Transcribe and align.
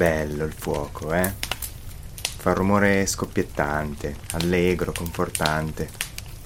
Bello 0.00 0.46
il 0.46 0.54
fuoco, 0.54 1.12
eh? 1.12 1.30
Fa 2.38 2.54
rumore 2.54 3.04
scoppiettante, 3.04 4.16
allegro, 4.30 4.92
confortante. 4.92 5.90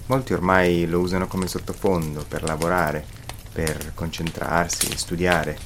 Molti 0.07 0.33
ormai 0.33 0.89
lo 0.89 0.99
usano 0.99 1.29
come 1.29 1.47
sottofondo 1.47 2.25
per 2.27 2.43
lavorare, 2.43 3.07
per 3.53 3.93
concentrarsi 3.95 4.99
studiare. 4.99 5.57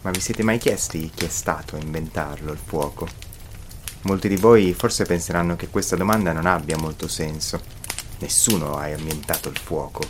Ma 0.00 0.12
vi 0.12 0.20
siete 0.20 0.42
mai 0.42 0.56
chiesti 0.56 1.10
chi 1.14 1.26
è 1.26 1.28
stato 1.28 1.76
a 1.76 1.78
inventarlo 1.78 2.50
il 2.52 2.60
fuoco? 2.64 3.06
Molti 4.04 4.26
di 4.26 4.36
voi 4.36 4.72
forse 4.72 5.04
penseranno 5.04 5.56
che 5.56 5.68
questa 5.68 5.96
domanda 5.96 6.32
non 6.32 6.46
abbia 6.46 6.78
molto 6.78 7.06
senso. 7.06 7.60
Nessuno 8.20 8.78
ha 8.78 8.84
ambientato 8.84 9.50
il 9.50 9.58
fuoco. 9.58 10.00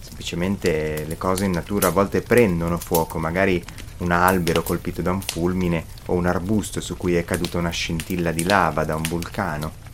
Semplicemente 0.00 1.04
le 1.04 1.18
cose 1.18 1.44
in 1.44 1.50
natura 1.50 1.88
a 1.88 1.90
volte 1.90 2.22
prendono 2.22 2.78
fuoco, 2.78 3.18
magari 3.18 3.62
un 3.98 4.10
albero 4.10 4.62
colpito 4.62 5.02
da 5.02 5.10
un 5.10 5.20
fulmine 5.20 5.84
o 6.06 6.14
un 6.14 6.26
arbusto 6.26 6.80
su 6.80 6.96
cui 6.96 7.14
è 7.14 7.24
caduta 7.24 7.58
una 7.58 7.70
scintilla 7.70 8.32
di 8.32 8.44
lava 8.44 8.84
da 8.84 8.94
un 8.94 9.02
vulcano. 9.02 9.86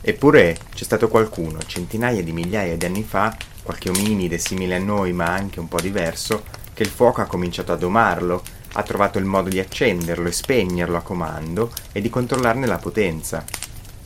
Eppure 0.00 0.58
c'è 0.74 0.84
stato 0.84 1.08
qualcuno, 1.08 1.60
centinaia 1.64 2.22
di 2.22 2.32
migliaia 2.32 2.76
di 2.76 2.86
anni 2.86 3.04
fa, 3.04 3.36
qualche 3.62 3.88
ominide 3.88 4.38
simile 4.38 4.76
a 4.76 4.80
noi 4.80 5.12
ma 5.12 5.26
anche 5.26 5.60
un 5.60 5.68
po' 5.68 5.80
diverso, 5.80 6.42
che 6.74 6.82
il 6.82 6.88
fuoco 6.88 7.20
ha 7.20 7.26
cominciato 7.26 7.72
a 7.72 7.76
domarlo, 7.76 8.42
ha 8.72 8.82
trovato 8.82 9.18
il 9.18 9.24
modo 9.24 9.48
di 9.48 9.60
accenderlo 9.60 10.26
e 10.28 10.32
spegnerlo 10.32 10.96
a 10.96 11.02
comando 11.02 11.72
e 11.92 12.00
di 12.00 12.10
controllarne 12.10 12.66
la 12.66 12.78
potenza. 12.78 13.44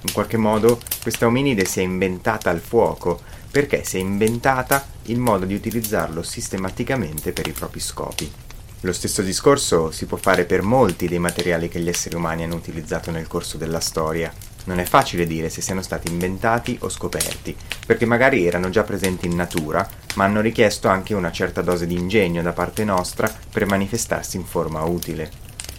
In 0.02 0.12
qualche 0.12 0.36
modo 0.36 0.80
questa 1.00 1.26
ominide 1.26 1.64
si 1.64 1.80
è 1.80 1.82
inventata 1.82 2.50
il 2.50 2.60
fuoco, 2.60 3.20
perché 3.50 3.84
si 3.84 3.96
è 3.96 4.00
inventata 4.00 4.86
il 5.04 5.18
modo 5.18 5.46
di 5.46 5.54
utilizzarlo 5.54 6.22
sistematicamente 6.22 7.32
per 7.32 7.46
i 7.46 7.52
propri 7.52 7.80
scopi. 7.80 8.30
Lo 8.80 8.92
stesso 8.92 9.22
discorso 9.22 9.90
si 9.90 10.04
può 10.04 10.18
fare 10.18 10.44
per 10.44 10.60
molti 10.60 11.08
dei 11.08 11.18
materiali 11.18 11.68
che 11.68 11.80
gli 11.80 11.88
esseri 11.88 12.14
umani 12.14 12.44
hanno 12.44 12.56
utilizzato 12.56 13.10
nel 13.10 13.26
corso 13.26 13.56
della 13.56 13.80
storia. 13.80 14.30
Non 14.64 14.78
è 14.80 14.84
facile 14.84 15.26
dire 15.26 15.48
se 15.48 15.62
siano 15.62 15.80
stati 15.80 16.10
inventati 16.10 16.76
o 16.82 16.90
scoperti, 16.90 17.56
perché 17.86 18.04
magari 18.04 18.46
erano 18.46 18.68
già 18.68 18.82
presenti 18.82 19.26
in 19.26 19.34
natura, 19.34 19.88
ma 20.16 20.24
hanno 20.24 20.42
richiesto 20.42 20.88
anche 20.88 21.14
una 21.14 21.32
certa 21.32 21.62
dose 21.62 21.86
di 21.86 21.94
ingegno 21.94 22.42
da 22.42 22.52
parte 22.52 22.84
nostra 22.84 23.32
per 23.50 23.64
manifestarsi 23.64 24.36
in 24.36 24.44
forma 24.44 24.82
utile. 24.82 25.30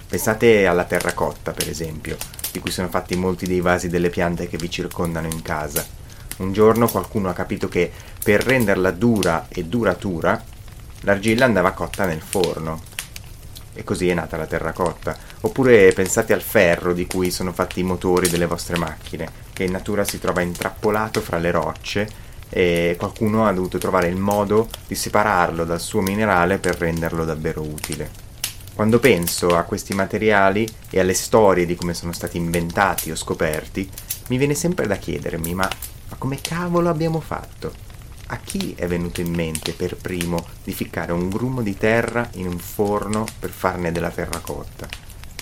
Pensate 0.07 0.65
alla 0.65 0.85
terracotta, 0.85 1.51
per 1.51 1.69
esempio, 1.69 2.17
di 2.51 2.59
cui 2.59 2.71
sono 2.71 2.87
fatti 2.87 3.15
molti 3.15 3.45
dei 3.45 3.61
vasi 3.61 3.89
delle 3.89 4.09
piante 4.09 4.47
che 4.47 4.57
vi 4.57 4.71
circondano 4.71 5.27
in 5.27 5.43
casa. 5.43 5.85
Un 6.37 6.51
giorno 6.51 6.87
qualcuno 6.87 7.29
ha 7.29 7.33
capito 7.33 7.67
che 7.67 7.91
per 8.23 8.43
renderla 8.43 8.89
dura 8.89 9.47
e 9.49 9.65
duratura 9.65 10.43
L'argilla 11.01 11.45
andava 11.45 11.71
cotta 11.71 12.05
nel 12.05 12.21
forno. 12.21 12.81
E 13.73 13.83
così 13.83 14.09
è 14.09 14.13
nata 14.13 14.37
la 14.37 14.47
terracotta. 14.47 15.15
Oppure 15.41 15.93
pensate 15.93 16.33
al 16.33 16.41
ferro 16.41 16.93
di 16.93 17.05
cui 17.05 17.29
sono 17.29 17.53
fatti 17.53 17.81
i 17.81 17.83
motori 17.83 18.29
delle 18.29 18.47
vostre 18.47 18.77
macchine, 18.77 19.29
che 19.53 19.63
in 19.63 19.71
natura 19.71 20.03
si 20.03 20.19
trova 20.19 20.41
intrappolato 20.41 21.21
fra 21.21 21.37
le 21.37 21.51
rocce 21.51 22.25
e 22.49 22.95
qualcuno 22.97 23.45
ha 23.45 23.51
dovuto 23.51 23.77
trovare 23.77 24.07
il 24.07 24.15
modo 24.15 24.69
di 24.87 24.95
separarlo 24.95 25.65
dal 25.65 25.81
suo 25.81 26.01
minerale 26.01 26.57
per 26.57 26.77
renderlo 26.77 27.25
davvero 27.25 27.61
utile. 27.61 28.25
Quando 28.73 28.99
penso 28.99 29.55
a 29.55 29.63
questi 29.63 29.93
materiali 29.93 30.67
e 30.89 30.99
alle 30.99 31.15
storie 31.15 31.65
di 31.65 31.75
come 31.75 31.93
sono 31.93 32.13
stati 32.13 32.37
inventati 32.37 33.09
o 33.11 33.15
scoperti, 33.15 33.89
mi 34.29 34.37
viene 34.37 34.53
sempre 34.53 34.87
da 34.87 34.97
chiedermi 34.97 35.55
ma, 35.55 35.67
ma 36.09 36.15
come 36.17 36.39
cavolo 36.39 36.89
abbiamo 36.89 37.19
fatto? 37.19 37.86
A 38.27 38.37
chi 38.37 38.75
è 38.77 38.87
venuto 38.87 39.21
in 39.21 39.33
mente 39.33 39.73
per 39.73 39.95
primo 39.95 40.45
di 40.63 40.73
ficcare 40.73 41.11
un 41.11 41.29
grumo 41.29 41.61
di 41.61 41.77
terra 41.77 42.29
in 42.33 42.47
un 42.47 42.59
forno 42.59 43.25
per 43.39 43.49
farne 43.49 43.91
della 43.91 44.09
terracotta? 44.09 44.87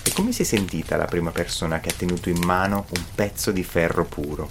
E 0.02 0.12
come 0.12 0.32
si 0.32 0.42
è 0.42 0.44
sentita 0.44 0.96
la 0.96 1.06
prima 1.06 1.30
persona 1.30 1.80
che 1.80 1.90
ha 1.90 1.94
tenuto 1.96 2.28
in 2.28 2.42
mano 2.44 2.86
un 2.96 3.02
pezzo 3.14 3.50
di 3.50 3.64
ferro 3.64 4.04
puro? 4.04 4.50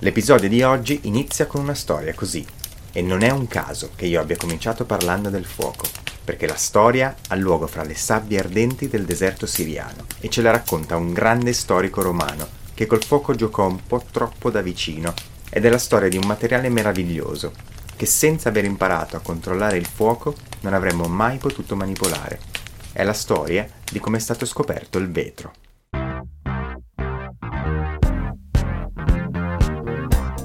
L'episodio 0.00 0.48
di 0.48 0.62
oggi 0.62 1.00
inizia 1.02 1.46
con 1.46 1.60
una 1.60 1.74
storia 1.74 2.14
così, 2.14 2.44
e 2.92 3.00
non 3.00 3.22
è 3.22 3.30
un 3.30 3.46
caso 3.46 3.90
che 3.96 4.06
io 4.06 4.20
abbia 4.20 4.36
cominciato 4.36 4.84
parlando 4.84 5.30
del 5.30 5.46
fuoco, 5.46 5.86
perché 6.24 6.46
la 6.46 6.56
storia 6.56 7.14
ha 7.28 7.34
luogo 7.34 7.66
fra 7.66 7.82
le 7.82 7.94
sabbie 7.94 8.38
ardenti 8.38 8.88
del 8.88 9.04
deserto 9.04 9.46
siriano 9.46 10.06
e 10.20 10.28
ce 10.28 10.42
la 10.42 10.50
racconta 10.50 10.96
un 10.96 11.12
grande 11.12 11.52
storico 11.52 12.02
romano 12.02 12.60
che 12.74 12.86
col 12.86 13.02
fuoco 13.02 13.34
giocò 13.34 13.66
un 13.66 13.84
po' 13.86 14.04
troppo 14.10 14.50
da 14.50 14.62
vicino 14.62 15.14
ed 15.54 15.66
è 15.66 15.68
la 15.68 15.76
storia 15.76 16.08
di 16.08 16.16
un 16.16 16.26
materiale 16.26 16.70
meraviglioso 16.70 17.52
che 17.94 18.06
senza 18.06 18.48
aver 18.48 18.64
imparato 18.64 19.16
a 19.16 19.20
controllare 19.20 19.76
il 19.76 19.86
fuoco 19.86 20.34
non 20.60 20.72
avremmo 20.72 21.08
mai 21.08 21.36
potuto 21.36 21.76
manipolare. 21.76 22.40
È 22.90 23.04
la 23.04 23.12
storia 23.12 23.68
di 23.90 24.00
come 24.00 24.16
è 24.16 24.20
stato 24.20 24.46
scoperto 24.46 24.96
il 24.96 25.10
vetro. 25.10 25.52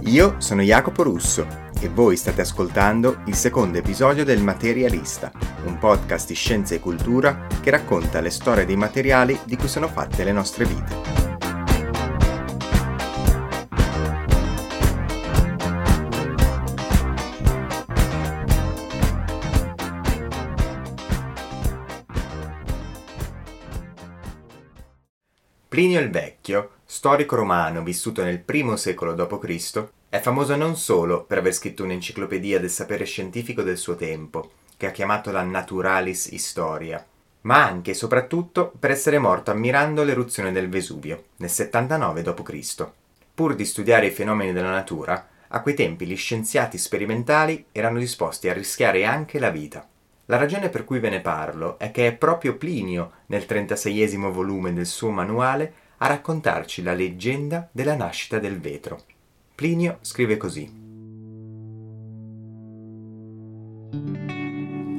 Io 0.02 0.36
sono 0.40 0.62
Jacopo 0.62 1.04
Russo 1.04 1.48
e 1.80 1.88
voi 1.88 2.18
state 2.18 2.42
ascoltando 2.42 3.22
il 3.28 3.36
secondo 3.36 3.78
episodio 3.78 4.26
del 4.26 4.42
Materialista, 4.42 5.32
un 5.66 5.78
podcast 5.78 6.28
di 6.28 6.36
scienza 6.36 6.76
e 6.76 6.80
cultura 6.80 7.48
che 7.62 7.70
racconta 7.70 8.20
le 8.20 8.30
storie 8.30 8.66
dei 8.66 8.78
materiali 8.78 9.40
di 9.46 9.56
cui 9.56 9.68
sono 9.68 9.88
fatte 9.88 10.24
le 10.24 10.32
nostre 10.32 10.66
vite. 10.66 11.17
Plinio 25.70 26.00
il 26.00 26.10
Vecchio, 26.10 26.76
storico 26.86 27.36
romano 27.36 27.84
vissuto 27.84 28.24
nel 28.24 28.42
I 28.50 28.78
secolo 28.78 29.14
d.C., 29.14 29.86
è 30.08 30.20
famoso 30.22 30.56
non 30.56 30.78
solo 30.78 31.26
per 31.26 31.40
aver 31.40 31.54
scritto 31.54 31.84
un'enciclopedia 31.84 32.58
del 32.58 32.70
sapere 32.70 33.04
scientifico 33.04 33.64
del 33.64 33.76
suo 33.76 33.98
tempo, 33.98 34.52
che 34.78 34.88
ha 34.88 34.92
chiamato 34.92 35.30
la 35.30 35.42
Naturalis 35.42 36.28
Historia, 36.28 37.06
ma 37.42 37.66
anche 37.66 37.92
e 37.92 37.96
soprattutto 37.96 38.72
per 38.80 38.92
essere 38.92 39.20
morto 39.20 39.52
ammirando 39.52 40.04
l'eruzione 40.04 40.54
del 40.54 40.70
Vesuvio 40.70 41.26
nel 41.38 41.50
79 41.50 42.22
d.C. 42.22 42.88
Pur 43.34 43.54
di 43.54 43.66
studiare 43.66 44.06
i 44.06 44.12
fenomeni 44.12 44.54
della 44.54 44.72
natura, 44.72 45.28
a 45.50 45.62
quei 45.62 45.76
tempi 45.76 46.06
gli 46.06 46.16
scienziati 46.16 46.78
sperimentali 46.78 47.66
erano 47.74 48.00
disposti 48.00 48.48
a 48.48 48.54
rischiare 48.54 49.04
anche 49.04 49.38
la 49.38 49.50
vita. 49.50 49.86
La 50.30 50.36
ragione 50.36 50.68
per 50.68 50.84
cui 50.84 51.00
ve 51.00 51.10
ne 51.10 51.22
parlo 51.22 51.80
è 51.80 51.90
che 51.92 52.08
è 52.08 52.14
proprio 52.14 52.58
Plinio, 52.58 53.12
nel 53.28 53.46
36 53.46 54.18
volume 54.30 54.74
del 54.74 54.86
suo 54.86 55.10
manuale, 55.10 55.74
a 56.00 56.08
raccontarci 56.08 56.84
la 56.84 56.94
leggenda 56.94 57.70
della 57.72 57.96
nascita 57.96 58.38
del 58.38 58.60
vetro. 58.60 59.00
Plinio 59.56 60.00
scrive 60.02 60.36
così. 60.36 60.86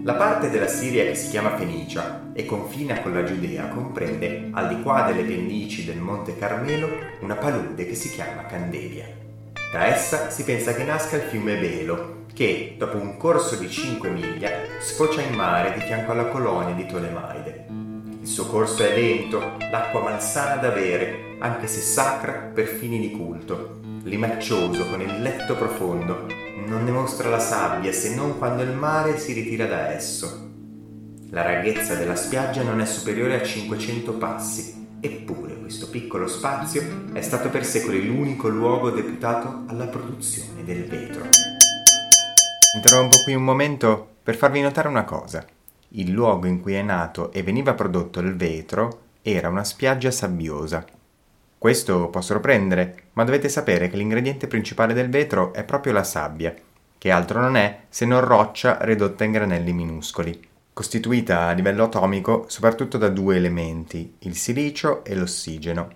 La 0.02 0.14
parte 0.14 0.48
della 0.48 0.66
Siria 0.66 1.04
che 1.04 1.14
si 1.14 1.28
chiama 1.28 1.58
Fenicia 1.58 2.30
e 2.32 2.46
confina 2.46 3.02
con 3.02 3.12
la 3.12 3.24
Giudea 3.24 3.68
comprende, 3.68 4.48
al 4.52 4.74
di 4.74 4.82
qua 4.82 5.02
delle 5.02 5.24
pendici 5.24 5.84
del 5.84 5.98
Monte 5.98 6.38
Carmelo, 6.38 6.88
una 7.20 7.36
palude 7.36 7.84
che 7.84 7.94
si 7.94 8.08
chiama 8.08 8.46
Candelia. 8.46 9.04
Da 9.70 9.84
essa 9.88 10.30
si 10.30 10.42
pensa 10.44 10.72
che 10.72 10.84
nasca 10.84 11.16
il 11.16 11.22
fiume 11.22 11.60
Velo, 11.60 12.17
che, 12.38 12.76
dopo 12.78 12.96
un 12.98 13.16
corso 13.16 13.56
di 13.56 13.68
5 13.68 14.10
miglia, 14.10 14.48
sfocia 14.78 15.22
in 15.22 15.34
mare 15.34 15.74
di 15.74 15.80
fianco 15.80 16.12
alla 16.12 16.26
colonia 16.26 16.72
di 16.72 16.86
Tolemaide. 16.86 17.66
Il 18.20 18.28
suo 18.28 18.46
corso 18.46 18.84
è 18.84 18.94
lento, 18.94 19.56
l'acqua 19.72 20.02
malsana 20.02 20.54
da 20.54 20.68
bere, 20.68 21.34
anche 21.40 21.66
se 21.66 21.80
sacra 21.80 22.52
per 22.54 22.66
fini 22.66 23.00
di 23.00 23.10
culto. 23.10 23.80
Limaccioso, 24.04 24.88
con 24.88 25.00
il 25.00 25.20
letto 25.20 25.56
profondo, 25.56 26.26
non 26.64 26.84
ne 26.84 26.92
mostra 26.92 27.28
la 27.28 27.40
sabbia 27.40 27.90
se 27.90 28.14
non 28.14 28.38
quando 28.38 28.62
il 28.62 28.70
mare 28.70 29.18
si 29.18 29.32
ritira 29.32 29.66
da 29.66 29.92
esso. 29.92 30.48
La 31.30 31.42
larghezza 31.42 31.96
della 31.96 32.14
spiaggia 32.14 32.62
non 32.62 32.80
è 32.80 32.86
superiore 32.86 33.40
a 33.40 33.44
500 33.44 34.12
passi, 34.12 34.86
eppure 35.00 35.58
questo 35.58 35.90
piccolo 35.90 36.28
spazio 36.28 37.10
è 37.12 37.20
stato 37.20 37.48
per 37.48 37.64
secoli 37.64 38.06
l'unico 38.06 38.46
luogo 38.46 38.90
deputato 38.90 39.64
alla 39.66 39.86
produzione 39.86 40.62
del 40.62 40.84
vetro. 40.84 41.57
Interrompo 42.74 43.22
qui 43.24 43.34
un 43.34 43.44
momento 43.44 44.16
per 44.22 44.36
farvi 44.36 44.60
notare 44.60 44.88
una 44.88 45.04
cosa. 45.04 45.42
Il 45.92 46.10
luogo 46.10 46.46
in 46.46 46.60
cui 46.60 46.74
è 46.74 46.82
nato 46.82 47.32
e 47.32 47.42
veniva 47.42 47.72
prodotto 47.72 48.20
il 48.20 48.36
vetro 48.36 49.04
era 49.22 49.48
una 49.48 49.64
spiaggia 49.64 50.10
sabbiosa. 50.10 50.84
Questo 51.56 52.08
può 52.08 52.20
sorprendere, 52.20 53.04
ma 53.14 53.24
dovete 53.24 53.48
sapere 53.48 53.88
che 53.88 53.96
l'ingrediente 53.96 54.48
principale 54.48 54.92
del 54.92 55.08
vetro 55.08 55.54
è 55.54 55.64
proprio 55.64 55.94
la 55.94 56.04
sabbia, 56.04 56.54
che 56.98 57.10
altro 57.10 57.40
non 57.40 57.56
è 57.56 57.84
se 57.88 58.04
non 58.04 58.20
roccia 58.20 58.76
ridotta 58.82 59.24
in 59.24 59.32
granelli 59.32 59.72
minuscoli, 59.72 60.38
costituita 60.74 61.46
a 61.46 61.52
livello 61.52 61.84
atomico 61.84 62.44
soprattutto 62.48 62.98
da 62.98 63.08
due 63.08 63.36
elementi, 63.36 64.16
il 64.20 64.36
silicio 64.36 65.04
e 65.04 65.14
l'ossigeno. 65.14 65.88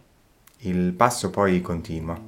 Il 0.60 0.92
passo 0.92 1.28
poi 1.28 1.60
continua. 1.60 2.18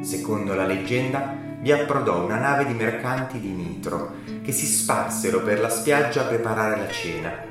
Secondo 0.00 0.54
la 0.54 0.66
leggenda, 0.66 1.50
vi 1.62 1.70
approdò 1.70 2.24
una 2.24 2.38
nave 2.38 2.66
di 2.66 2.74
mercanti 2.74 3.38
di 3.38 3.50
Nitro 3.50 4.16
che 4.42 4.50
si 4.50 4.66
sparsero 4.66 5.42
per 5.42 5.60
la 5.60 5.68
spiaggia 5.68 6.22
a 6.22 6.26
preparare 6.26 6.76
la 6.76 6.90
cena. 6.90 7.50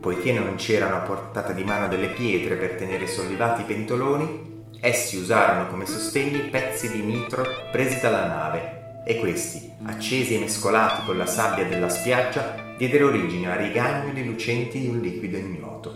poiché 0.00 0.32
non 0.32 0.56
c'erano 0.56 0.96
a 0.96 1.00
portata 1.00 1.52
di 1.52 1.62
mano 1.62 1.86
delle 1.86 2.08
pietre 2.08 2.56
per 2.56 2.74
tenere 2.74 3.06
sollevati 3.06 3.60
i 3.60 3.64
pentoloni, 3.64 4.64
essi 4.80 5.16
usarono 5.16 5.68
come 5.68 5.86
sostegni 5.86 6.40
pezzi 6.48 6.90
di 6.90 7.02
nitro 7.02 7.46
presi 7.70 8.00
dalla 8.00 8.26
nave 8.26 9.02
e 9.06 9.20
questi, 9.20 9.70
accesi 9.84 10.34
e 10.34 10.40
mescolati 10.40 11.04
con 11.04 11.16
la 11.16 11.26
sabbia 11.26 11.66
della 11.66 11.88
spiaggia, 11.88 12.74
diedero 12.76 13.08
origine 13.08 13.52
a 13.52 13.54
rigagnoli 13.54 14.24
lucenti 14.24 14.80
di 14.80 14.88
un 14.88 14.98
liquido 14.98 15.36
ignoto. 15.36 15.94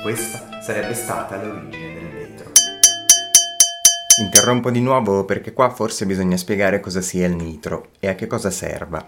Questa 0.00 0.60
sarebbe 0.62 0.94
stata 0.94 1.42
l'origine 1.42 1.94
del. 1.94 2.03
Interrompo 4.16 4.70
di 4.70 4.80
nuovo 4.80 5.24
perché 5.24 5.52
qua 5.52 5.70
forse 5.70 6.06
bisogna 6.06 6.36
spiegare 6.36 6.78
cosa 6.78 7.00
sia 7.00 7.26
il 7.26 7.34
nitro 7.34 7.88
e 7.98 8.06
a 8.06 8.14
che 8.14 8.28
cosa 8.28 8.48
serva. 8.48 9.04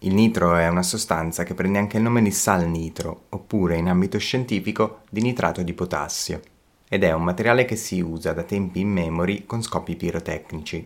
Il 0.00 0.12
nitro 0.12 0.56
è 0.56 0.66
una 0.66 0.82
sostanza 0.82 1.44
che 1.44 1.54
prende 1.54 1.78
anche 1.78 1.98
il 1.98 2.02
nome 2.02 2.20
di 2.20 2.32
sal 2.32 2.66
nitro, 2.66 3.26
oppure 3.28 3.76
in 3.76 3.88
ambito 3.88 4.18
scientifico 4.18 5.02
di 5.08 5.20
nitrato 5.20 5.62
di 5.62 5.72
potassio, 5.72 6.40
ed 6.88 7.04
è 7.04 7.12
un 7.12 7.22
materiale 7.22 7.64
che 7.64 7.76
si 7.76 8.00
usa 8.00 8.32
da 8.32 8.42
tempi 8.42 8.80
immemori 8.80 9.46
con 9.46 9.62
scopi 9.62 9.94
pirotecnici. 9.94 10.84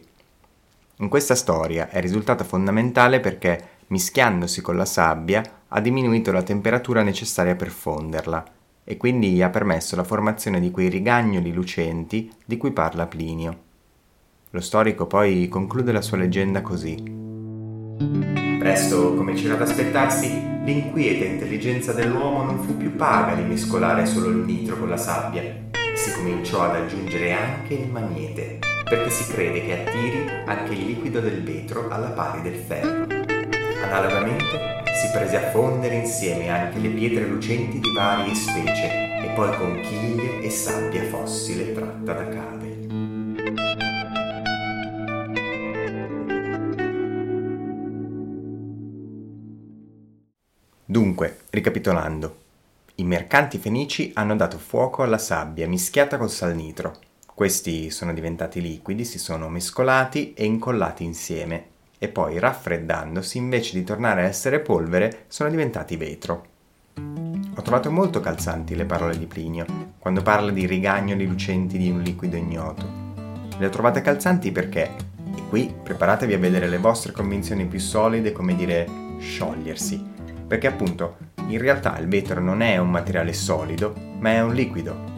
In 0.97 1.09
questa 1.09 1.35
storia 1.35 1.89
è 1.89 2.03
risultato 2.03 2.45
fondamentale 2.45 3.19
perché, 3.19 3.69
mischiandosi 3.87 4.61
con 4.61 4.77
la 4.77 4.85
sabbia, 4.85 5.43
ha 5.69 5.81
diminuito 5.81 6.33
la 6.33 6.43
temperatura 6.43 7.03
necessaria 7.03 7.55
per 7.55 7.71
fonderla 7.71 8.45
e 8.85 8.97
quindi 8.97 9.43
ha 9.43 9.49
permesso 9.49 9.97
la 9.97 10.05
formazione 10.05 10.61
di 10.61 10.71
quei 10.71 10.89
rigagnoli 10.89 11.53
lucenti 11.53 12.31
di 12.45 12.57
cui 12.57 12.73
parla 12.73 13.07
Plinio. 13.07 13.63
Lo 14.51 14.61
storico 14.61 15.07
poi 15.07 15.49
conclude 15.49 15.91
la 15.91 16.03
sua 16.03 16.19
leggenda 16.19 16.61
così. 16.63 17.03
Presto, 18.59 19.15
come 19.15 19.33
c'era 19.35 19.57
da 19.57 19.65
aspettarsi, 19.65 20.29
l'inquieta 20.65 21.25
intelligenza 21.25 21.93
dell'uomo 21.93 22.45
non 22.45 22.61
fu 22.61 22.77
più 22.77 22.95
paga 22.95 23.35
di 23.35 23.43
mescolare 23.43 24.07
solo 24.07 24.29
il 24.29 24.37
nitro 24.37 24.79
con 24.79 24.89
la 24.89 24.97
sabbia. 24.97 25.43
Si 25.95 26.13
cominciò 26.15 26.63
ad 26.63 26.77
aggiungere 26.77 27.33
anche 27.33 27.75
il 27.75 27.91
magnete, 27.91 28.59
perché 28.85 29.11
si 29.11 29.33
crede 29.33 29.65
che 29.65 29.83
attiri 29.83 30.29
anche 30.47 30.73
il 30.73 30.87
liquido 30.87 31.21
del 31.21 31.43
vetro 31.43 31.89
alla 31.89 32.11
pari 32.11 32.43
del 32.43 32.55
ferro. 32.55 33.07
Analogamente 33.83 34.74
si 35.05 35.11
prese 35.11 35.37
a 35.37 35.51
fondere 35.51 35.97
insieme 35.97 36.49
anche 36.49 36.79
le 36.79 36.89
pietre 36.89 37.27
lucenti 37.27 37.79
di 37.79 37.93
varie 37.93 38.35
specie 38.35 39.23
e 39.23 39.33
poi 39.35 39.55
conchiglie 39.55 40.41
e 40.41 40.49
sabbia 40.49 41.03
fossile 41.05 41.75
tratta 41.75 42.13
da 42.15 42.29
cave. 42.29 42.63
Dunque, 50.87 51.39
ricapitolando, 51.51 52.37
i 52.95 53.05
mercanti 53.05 53.59
fenici 53.59 54.11
hanno 54.15 54.37
dato 54.37 54.57
fuoco 54.57 55.03
alla 55.03 55.19
sabbia 55.19 55.69
mischiata 55.69 56.17
col 56.17 56.31
sal 56.31 56.55
nitro. 56.55 56.97
Questi 57.35 57.91
sono 57.91 58.15
diventati 58.15 58.63
liquidi, 58.63 59.05
si 59.05 59.19
sono 59.19 59.51
mescolati 59.51 60.33
e 60.33 60.47
incollati 60.47 61.05
insieme 61.05 61.73
e 62.05 62.09
poi 62.09 62.39
raffreddandosi 62.39 63.39
invece 63.39 63.79
di 63.79 63.85
tornare 63.85 64.23
a 64.23 64.27
essere 64.27 64.61
polvere 64.61 65.25
sono 65.29 65.49
diventati 65.49 65.97
vetro. 65.97 66.47
Ho 67.57 67.63
trovato 67.63 67.91
molto 67.91 68.21
calzanti 68.21 68.77
le 68.77 68.85
parole 68.85 69.19
di 69.19 69.27
Plinio 69.27 69.65
quando 69.99 70.23
parla 70.23 70.51
di 70.51 70.67
rigagnoli 70.67 71.27
lucenti 71.27 71.79
di 71.79 71.91
un 71.91 72.03
liquido 72.03 72.37
ignoto. 72.37 73.03
Le 73.59 73.67
ho 73.67 73.71
trovate 73.71 74.03
calzanti 74.03 74.53
perché, 74.53 74.91
e 75.35 75.49
qui 75.49 75.75
preparatevi 75.83 76.35
a 76.35 76.39
vedere 76.39 76.69
le 76.69 76.79
vostre 76.79 77.13
convinzioni 77.13 77.65
più 77.65 77.79
solide 77.79 78.33
come 78.33 78.55
dire 78.55 78.87
sciogliersi 79.19 80.13
perché 80.47 80.67
appunto 80.67 81.17
in 81.49 81.59
realtà 81.59 81.99
il 81.99 82.09
vetro 82.09 82.41
non 82.41 82.61
è 82.61 82.77
un 82.77 82.91
materiale 82.91 83.33
solido, 83.33 83.95
ma 84.19 84.31
è 84.33 84.43
un 84.43 84.53
liquido. 84.53 85.13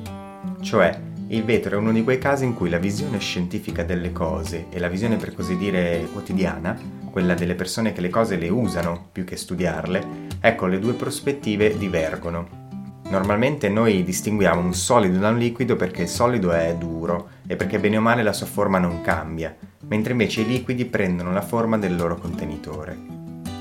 Cioè, 0.60 0.98
il 1.28 1.42
vetro 1.44 1.74
è 1.74 1.78
uno 1.78 1.90
di 1.90 2.04
quei 2.04 2.18
casi 2.18 2.44
in 2.44 2.54
cui 2.54 2.70
la 2.70 2.78
visione 2.78 3.18
scientifica 3.18 3.82
delle 3.82 4.12
cose 4.12 4.66
e 4.70 4.78
la 4.78 4.86
visione 4.86 5.16
per 5.16 5.34
così 5.34 5.56
dire 5.56 6.06
quotidiana, 6.12 6.78
quella 7.10 7.34
delle 7.34 7.56
persone 7.56 7.92
che 7.92 8.00
le 8.00 8.10
cose 8.10 8.36
le 8.36 8.48
usano 8.48 9.08
più 9.10 9.24
che 9.24 9.36
studiarle, 9.36 10.06
ecco 10.38 10.66
le 10.66 10.78
due 10.78 10.92
prospettive 10.92 11.76
divergono. 11.76 12.64
Normalmente 13.08 13.68
noi 13.68 14.04
distinguiamo 14.04 14.60
un 14.60 14.72
solido 14.72 15.18
da 15.18 15.30
un 15.30 15.38
liquido 15.38 15.74
perché 15.74 16.02
il 16.02 16.08
solido 16.08 16.52
è 16.52 16.76
duro 16.76 17.30
e 17.46 17.56
perché 17.56 17.80
bene 17.80 17.96
o 17.96 18.00
male 18.00 18.22
la 18.22 18.32
sua 18.32 18.46
forma 18.46 18.78
non 18.78 19.00
cambia, 19.00 19.56
mentre 19.88 20.12
invece 20.12 20.42
i 20.42 20.46
liquidi 20.46 20.84
prendono 20.84 21.32
la 21.32 21.42
forma 21.42 21.76
del 21.76 21.96
loro 21.96 22.16
contenitore 22.16 23.14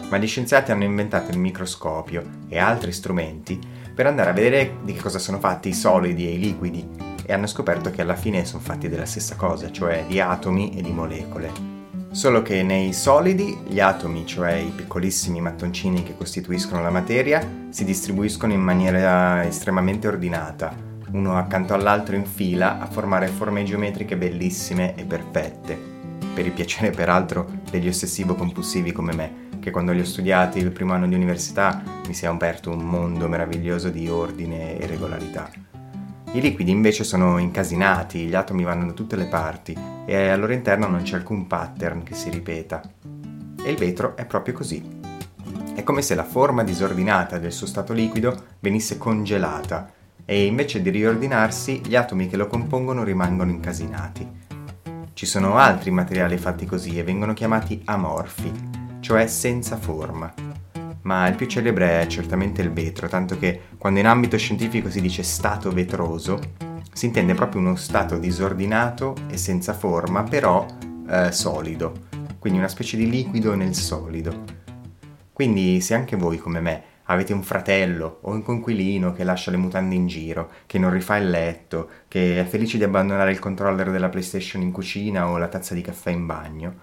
ma 0.07 0.19
gli 0.19 0.27
scienziati 0.27 0.71
hanno 0.71 0.83
inventato 0.83 1.31
il 1.31 1.39
microscopio 1.39 2.23
e 2.47 2.59
altri 2.59 2.91
strumenti 2.91 3.59
per 3.93 4.05
andare 4.05 4.29
a 4.29 4.33
vedere 4.33 4.77
di 4.83 4.93
che 4.93 5.01
cosa 5.01 5.17
sono 5.17 5.39
fatti 5.39 5.69
i 5.69 5.73
solidi 5.73 6.27
e 6.27 6.33
i 6.33 6.39
liquidi 6.39 7.04
e 7.25 7.33
hanno 7.33 7.47
scoperto 7.47 7.89
che 7.91 8.01
alla 8.01 8.15
fine 8.15 8.45
sono 8.45 8.61
fatti 8.61 8.87
della 8.87 9.05
stessa 9.05 9.35
cosa, 9.35 9.71
cioè 9.71 10.05
di 10.07 10.19
atomi 10.19 10.77
e 10.77 10.81
di 10.81 10.91
molecole. 10.91 11.73
Solo 12.11 12.41
che 12.41 12.63
nei 12.63 12.93
solidi 12.93 13.57
gli 13.67 13.79
atomi, 13.79 14.25
cioè 14.25 14.53
i 14.53 14.71
piccolissimi 14.73 15.41
mattoncini 15.41 16.03
che 16.03 16.15
costituiscono 16.15 16.81
la 16.81 16.89
materia, 16.89 17.45
si 17.69 17.83
distribuiscono 17.83 18.53
in 18.53 18.61
maniera 18.61 19.45
estremamente 19.45 20.07
ordinata, 20.07 20.73
uno 21.11 21.37
accanto 21.37 21.73
all'altro 21.73 22.15
in 22.15 22.25
fila, 22.25 22.79
a 22.79 22.85
formare 22.85 23.27
forme 23.27 23.63
geometriche 23.63 24.15
bellissime 24.15 24.95
e 24.95 25.03
perfette, 25.03 25.77
per 26.33 26.45
il 26.45 26.51
piacere 26.51 26.91
peraltro 26.91 27.49
degli 27.69 27.87
ossessivo-compulsivi 27.87 28.91
come 28.91 29.13
me 29.13 29.43
che 29.65 29.71
quando 29.71 29.93
li 29.93 30.01
ho 30.01 30.05
studiati 30.05 30.59
il 30.59 30.71
primo 30.71 30.93
anno 30.93 31.07
di 31.07 31.15
università 31.15 31.81
mi 32.05 32.13
si 32.13 32.25
è 32.25 32.27
aperto 32.27 32.69
un 32.69 32.83
mondo 32.83 33.27
meraviglioso 33.27 33.89
di 33.89 34.07
ordine 34.07 34.77
e 34.77 34.85
regolarità. 34.85 35.64
I 36.35 36.41
liquidi 36.41 36.69
invece 36.69 37.05
sono 37.05 37.37
incasinati, 37.37 38.25
gli 38.25 38.35
atomi 38.35 38.65
vanno 38.65 38.87
da 38.87 38.91
tutte 38.91 39.15
le 39.15 39.27
parti 39.27 39.73
e 40.05 40.27
al 40.27 40.37
loro 40.37 40.51
interno 40.51 40.85
non 40.85 41.01
c'è 41.01 41.15
alcun 41.15 41.47
pattern 41.47 42.03
che 42.03 42.13
si 42.13 42.29
ripeta. 42.29 42.81
E 43.63 43.71
il 43.71 43.77
vetro 43.77 44.17
è 44.17 44.25
proprio 44.25 44.53
così. 44.53 44.83
È 45.73 45.81
come 45.83 46.01
se 46.01 46.13
la 46.13 46.25
forma 46.25 46.65
disordinata 46.65 47.37
del 47.37 47.53
suo 47.53 47.67
stato 47.67 47.93
liquido 47.93 48.47
venisse 48.59 48.97
congelata 48.97 49.89
e 50.25 50.43
invece 50.43 50.81
di 50.81 50.89
riordinarsi 50.89 51.81
gli 51.85 51.95
atomi 51.95 52.27
che 52.27 52.35
lo 52.35 52.47
compongono 52.47 53.05
rimangono 53.05 53.51
incasinati. 53.51 54.29
Ci 55.13 55.25
sono 55.25 55.55
altri 55.55 55.89
materiali 55.89 56.37
fatti 56.37 56.65
così 56.65 56.99
e 56.99 57.03
vengono 57.03 57.31
chiamati 57.31 57.81
amorfi, 57.85 58.51
cioè 58.99 59.25
senza 59.27 59.77
forma. 59.77 60.44
Ma 61.05 61.27
il 61.27 61.35
più 61.35 61.45
celebre 61.45 62.01
è 62.01 62.07
certamente 62.07 62.63
il 62.63 62.71
vetro, 62.71 63.07
tanto 63.07 63.37
che 63.37 63.61
quando 63.77 63.99
in 63.99 64.07
ambito 64.07 64.37
scientifico 64.37 64.89
si 64.89 65.01
dice 65.01 65.21
stato 65.21 65.71
vetroso, 65.71 66.39
si 66.91 67.05
intende 67.05 67.35
proprio 67.35 67.61
uno 67.61 67.75
stato 67.75 68.17
disordinato 68.17 69.15
e 69.29 69.37
senza 69.37 69.73
forma, 69.73 70.23
però 70.23 70.65
eh, 71.07 71.31
solido, 71.31 71.93
quindi 72.39 72.57
una 72.57 72.67
specie 72.67 72.97
di 72.97 73.07
liquido 73.07 73.53
nel 73.53 73.75
solido. 73.75 74.43
Quindi 75.31 75.79
se 75.79 75.93
anche 75.93 76.15
voi 76.15 76.39
come 76.39 76.59
me 76.59 76.83
avete 77.03 77.33
un 77.33 77.43
fratello 77.43 78.17
o 78.21 78.31
un 78.31 78.41
conquilino 78.41 79.13
che 79.13 79.23
lascia 79.23 79.51
le 79.51 79.57
mutande 79.57 79.93
in 79.93 80.07
giro, 80.07 80.49
che 80.65 80.79
non 80.79 80.89
rifà 80.89 81.17
il 81.17 81.29
letto, 81.29 81.87
che 82.07 82.39
è 82.39 82.45
felice 82.45 82.77
di 82.77 82.83
abbandonare 82.83 83.29
il 83.29 83.37
controller 83.37 83.91
della 83.91 84.09
PlayStation 84.09 84.63
in 84.63 84.71
cucina 84.71 85.29
o 85.29 85.37
la 85.37 85.49
tazza 85.49 85.75
di 85.75 85.81
caffè 85.81 86.09
in 86.09 86.25
bagno, 86.25 86.73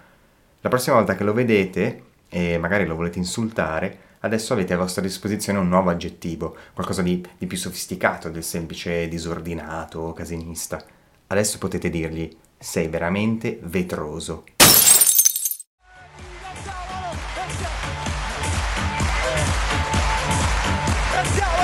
la 0.61 0.69
prossima 0.69 0.95
volta 0.95 1.15
che 1.15 1.25
lo 1.25 1.33
vedete 1.33 2.03
e 2.29 2.57
magari 2.57 2.85
lo 2.85 2.95
volete 2.95 3.19
insultare, 3.19 4.11
adesso 4.23 4.53
avete 4.53 4.73
a 4.73 4.77
vostra 4.77 5.01
disposizione 5.01 5.59
un 5.59 5.67
nuovo 5.67 5.89
aggettivo, 5.89 6.55
qualcosa 6.73 7.01
di, 7.01 7.25
di 7.37 7.45
più 7.45 7.57
sofisticato 7.57 8.29
del 8.29 8.43
semplice 8.43 9.07
disordinato 9.07 9.99
o 9.99 10.13
casinista. 10.13 10.83
Adesso 11.27 11.57
potete 11.57 11.89
dirgli 11.89 12.29
sei 12.57 12.87
veramente 12.87 13.59
vetroso. 13.63 14.43
non 21.13 21.62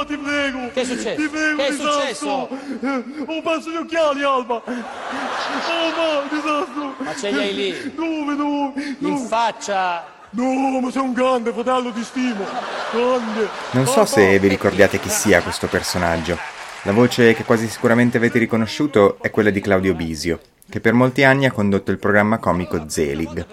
Alba, 0.00 0.04
ti 0.04 0.16
prego. 0.16 0.70
Che 0.72 0.80
è 0.80 0.84
successo? 0.84 1.20
Ti 1.20 1.28
prego, 1.28 1.56
che 1.56 1.66
è 1.66 1.70
disastro. 1.70 2.00
successo? 2.00 2.28
Ho 3.26 3.42
perso 3.42 3.70
gli 3.70 3.76
occhiali, 3.76 4.22
Alba. 4.22 4.62
Alba, 4.64 6.28
disastro. 6.30 6.94
Ma 6.98 7.14
ce 7.14 7.30
li 7.30 7.38
hai 7.38 7.54
lì? 7.54 7.94
Dove, 7.94 8.36
dove? 8.36 8.72
In 8.82 8.96
dove? 8.98 9.26
faccia. 9.26 10.18
No, 10.30 10.80
ma 10.80 10.90
sei 10.90 11.02
un 11.02 11.12
grande 11.12 11.52
fratello 11.52 11.92
ti 11.92 12.02
stimo. 12.04 12.44
Grande. 12.92 13.48
Non 13.72 13.86
so 13.86 14.04
se 14.04 14.38
vi 14.38 14.48
ricordiate 14.48 15.00
chi 15.00 15.08
sia 15.08 15.42
questo 15.42 15.66
personaggio. 15.66 16.38
La 16.82 16.92
voce 16.92 17.34
che 17.34 17.44
quasi 17.44 17.68
sicuramente 17.68 18.16
avete 18.16 18.38
riconosciuto 18.38 19.18
è 19.20 19.30
quella 19.30 19.50
di 19.50 19.60
Claudio 19.60 19.94
Bisio, 19.94 20.40
che 20.68 20.80
per 20.80 20.94
molti 20.94 21.24
anni 21.24 21.44
ha 21.46 21.52
condotto 21.52 21.90
il 21.90 21.98
programma 21.98 22.38
comico 22.38 22.88
Zelig. 22.88 23.44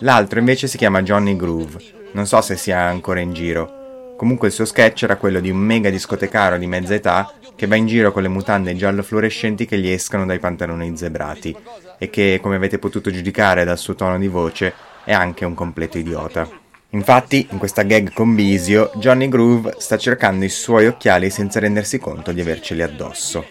L'altro 0.00 0.40
invece 0.40 0.66
si 0.66 0.76
chiama 0.76 1.00
Johnny 1.02 1.36
Groove. 1.36 2.10
Non 2.12 2.26
so 2.26 2.40
se 2.42 2.56
sia 2.56 2.82
ancora 2.82 3.20
in 3.20 3.32
giro. 3.32 3.75
Comunque 4.16 4.48
il 4.48 4.54
suo 4.54 4.64
sketch 4.64 5.02
era 5.02 5.16
quello 5.16 5.40
di 5.40 5.50
un 5.50 5.58
mega 5.58 5.90
discotecario 5.90 6.58
di 6.58 6.66
mezza 6.66 6.94
età 6.94 7.30
che 7.54 7.66
va 7.66 7.76
in 7.76 7.86
giro 7.86 8.12
con 8.12 8.22
le 8.22 8.28
mutande 8.28 8.74
giallo 8.74 9.02
fluorescenti 9.02 9.66
che 9.66 9.78
gli 9.78 9.90
escano 9.90 10.24
dai 10.24 10.38
pantaloni 10.38 10.96
zebrati 10.96 11.54
e 11.98 12.08
che, 12.08 12.38
come 12.40 12.56
avete 12.56 12.78
potuto 12.78 13.10
giudicare 13.10 13.64
dal 13.64 13.78
suo 13.78 13.94
tono 13.94 14.18
di 14.18 14.28
voce, 14.28 14.72
è 15.04 15.12
anche 15.12 15.44
un 15.44 15.54
completo 15.54 15.98
idiota. 15.98 16.48
Infatti, 16.90 17.46
in 17.50 17.58
questa 17.58 17.82
gag 17.82 18.12
con 18.12 18.34
Bisio, 18.34 18.90
Johnny 18.94 19.28
Groove 19.28 19.74
sta 19.78 19.98
cercando 19.98 20.44
i 20.44 20.50
suoi 20.50 20.86
occhiali 20.86 21.28
senza 21.28 21.60
rendersi 21.60 21.98
conto 21.98 22.32
di 22.32 22.40
averceli 22.40 22.80
addosso. 22.80 23.44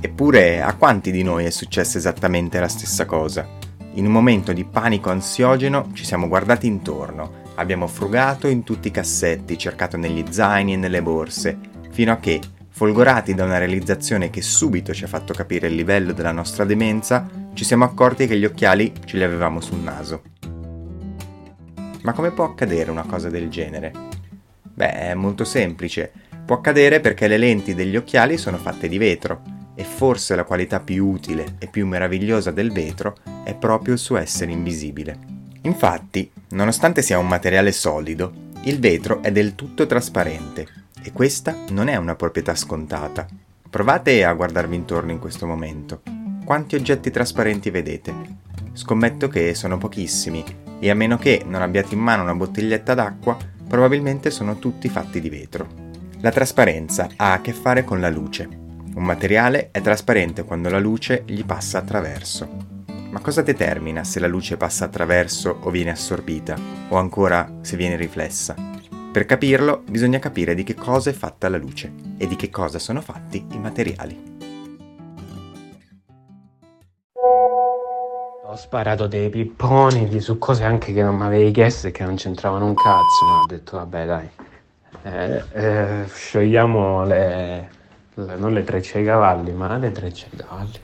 Eppure, 0.00 0.60
a 0.60 0.74
quanti 0.74 1.10
di 1.10 1.22
noi 1.22 1.46
è 1.46 1.50
successa 1.50 1.96
esattamente 1.96 2.60
la 2.60 2.68
stessa 2.68 3.06
cosa? 3.06 3.48
In 3.94 4.06
un 4.06 4.12
momento 4.12 4.52
di 4.52 4.64
panico 4.64 5.10
ansiogeno 5.10 5.90
ci 5.92 6.04
siamo 6.04 6.28
guardati 6.28 6.66
intorno 6.66 7.40
Abbiamo 7.56 7.86
frugato 7.86 8.48
in 8.48 8.64
tutti 8.64 8.88
i 8.88 8.90
cassetti, 8.90 9.58
cercato 9.58 9.96
negli 9.96 10.24
zaini 10.30 10.72
e 10.72 10.76
nelle 10.76 11.02
borse, 11.02 11.58
fino 11.90 12.12
a 12.12 12.16
che, 12.16 12.40
folgorati 12.70 13.34
da 13.34 13.44
una 13.44 13.58
realizzazione 13.58 14.30
che 14.30 14.40
subito 14.40 14.94
ci 14.94 15.04
ha 15.04 15.08
fatto 15.08 15.34
capire 15.34 15.68
il 15.68 15.74
livello 15.74 16.12
della 16.12 16.32
nostra 16.32 16.64
demenza, 16.64 17.28
ci 17.52 17.64
siamo 17.64 17.84
accorti 17.84 18.26
che 18.26 18.38
gli 18.38 18.46
occhiali 18.46 18.92
ce 19.04 19.18
li 19.18 19.22
avevamo 19.22 19.60
sul 19.60 19.80
naso. 19.80 20.22
Ma 22.02 22.12
come 22.14 22.30
può 22.30 22.44
accadere 22.44 22.90
una 22.90 23.04
cosa 23.04 23.28
del 23.28 23.50
genere? 23.50 23.92
Beh, 24.62 25.10
è 25.10 25.14
molto 25.14 25.44
semplice. 25.44 26.10
Può 26.44 26.56
accadere 26.56 27.00
perché 27.00 27.28
le 27.28 27.36
lenti 27.36 27.74
degli 27.74 27.96
occhiali 27.96 28.38
sono 28.38 28.56
fatte 28.56 28.88
di 28.88 28.98
vetro 28.98 29.60
e 29.74 29.84
forse 29.84 30.34
la 30.34 30.44
qualità 30.44 30.80
più 30.80 31.06
utile 31.06 31.56
e 31.58 31.66
più 31.66 31.86
meravigliosa 31.86 32.50
del 32.50 32.72
vetro 32.72 33.16
è 33.44 33.54
proprio 33.54 33.94
il 33.94 34.00
suo 34.00 34.16
essere 34.16 34.52
invisibile. 34.52 35.18
Infatti, 35.62 36.30
nonostante 36.50 37.02
sia 37.02 37.18
un 37.18 37.28
materiale 37.28 37.72
solido, 37.72 38.50
il 38.62 38.78
vetro 38.78 39.22
è 39.22 39.32
del 39.32 39.54
tutto 39.54 39.86
trasparente 39.86 40.66
e 41.02 41.12
questa 41.12 41.56
non 41.70 41.88
è 41.88 41.96
una 41.96 42.14
proprietà 42.14 42.54
scontata. 42.54 43.26
Provate 43.68 44.24
a 44.24 44.32
guardarvi 44.34 44.76
intorno 44.76 45.10
in 45.10 45.18
questo 45.18 45.46
momento. 45.46 46.02
Quanti 46.44 46.74
oggetti 46.74 47.10
trasparenti 47.10 47.70
vedete? 47.70 48.14
Scommetto 48.72 49.28
che 49.28 49.54
sono 49.54 49.78
pochissimi 49.78 50.44
e 50.78 50.90
a 50.90 50.94
meno 50.94 51.16
che 51.16 51.42
non 51.46 51.62
abbiate 51.62 51.94
in 51.94 52.00
mano 52.00 52.22
una 52.22 52.34
bottiglietta 52.34 52.94
d'acqua, 52.94 53.36
probabilmente 53.68 54.30
sono 54.30 54.58
tutti 54.58 54.88
fatti 54.88 55.20
di 55.20 55.30
vetro. 55.30 55.66
La 56.20 56.30
trasparenza 56.30 57.08
ha 57.16 57.32
a 57.32 57.40
che 57.40 57.52
fare 57.52 57.84
con 57.84 58.00
la 58.00 58.10
luce. 58.10 58.61
Un 58.94 59.04
materiale 59.04 59.70
è 59.70 59.80
trasparente 59.80 60.44
quando 60.44 60.68
la 60.68 60.78
luce 60.78 61.22
gli 61.26 61.44
passa 61.46 61.78
attraverso. 61.78 62.46
Ma 63.10 63.20
cosa 63.20 63.40
determina 63.40 64.04
se 64.04 64.20
la 64.20 64.26
luce 64.26 64.58
passa 64.58 64.84
attraverso 64.84 65.58
o 65.62 65.70
viene 65.70 65.90
assorbita, 65.90 66.56
o 66.88 66.96
ancora 66.96 67.50
se 67.62 67.76
viene 67.76 67.96
riflessa? 67.96 68.54
Per 69.12 69.24
capirlo 69.24 69.82
bisogna 69.88 70.18
capire 70.18 70.54
di 70.54 70.62
che 70.62 70.74
cosa 70.74 71.08
è 71.08 71.14
fatta 71.14 71.48
la 71.48 71.56
luce 71.56 71.92
e 72.18 72.26
di 72.26 72.36
che 72.36 72.50
cosa 72.50 72.78
sono 72.78 73.00
fatti 73.00 73.44
i 73.52 73.58
materiali. 73.58 74.30
Ho 78.44 78.56
sparato 78.56 79.06
dei 79.06 79.30
pipponi 79.30 80.20
su 80.20 80.36
cose 80.36 80.64
anche 80.64 80.92
che 80.92 81.02
non 81.02 81.16
mi 81.16 81.24
avevi 81.24 81.50
chiesto 81.50 81.86
e 81.86 81.90
che 81.90 82.04
non 82.04 82.16
c'entravano 82.16 82.66
un 82.66 82.74
cazzo, 82.74 83.24
ma 83.24 83.40
ho 83.40 83.46
detto 83.46 83.78
vabbè 83.78 84.04
dai, 84.04 84.28
eh, 85.04 85.42
eh, 85.52 86.04
sciogliamo 86.06 87.04
le, 87.04 87.68
le, 87.81 87.81
non 88.14 88.52
le 88.52 88.64
trecce 88.64 88.98
ai 88.98 89.04
cavalli, 89.04 89.52
ma 89.52 89.76
le 89.76 89.92
trecce 89.92 90.28
ai 90.30 90.38
cavalli. 90.38 90.78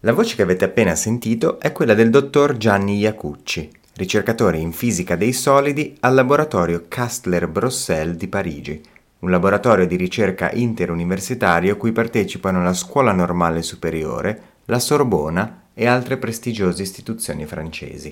La 0.00 0.12
voce 0.12 0.36
che 0.36 0.42
avete 0.42 0.64
appena 0.64 0.94
sentito 0.94 1.58
è 1.58 1.72
quella 1.72 1.94
del 1.94 2.10
dottor 2.10 2.56
Gianni 2.56 2.98
Iacucci, 2.98 3.70
ricercatore 3.96 4.58
in 4.58 4.72
fisica 4.72 5.16
dei 5.16 5.32
solidi 5.32 5.96
al 6.00 6.14
laboratorio 6.14 6.84
Castler-Brossel 6.88 8.16
di 8.16 8.28
Parigi, 8.28 8.82
un 9.20 9.30
laboratorio 9.30 9.86
di 9.86 9.96
ricerca 9.96 10.50
interuniversitario 10.52 11.78
cui 11.78 11.92
partecipano 11.92 12.62
la 12.62 12.74
Scuola 12.74 13.12
Normale 13.12 13.62
Superiore, 13.62 14.42
la 14.66 14.78
Sorbona 14.78 15.62
e 15.72 15.86
altre 15.86 16.18
prestigiose 16.18 16.82
istituzioni 16.82 17.46
francesi. 17.46 18.08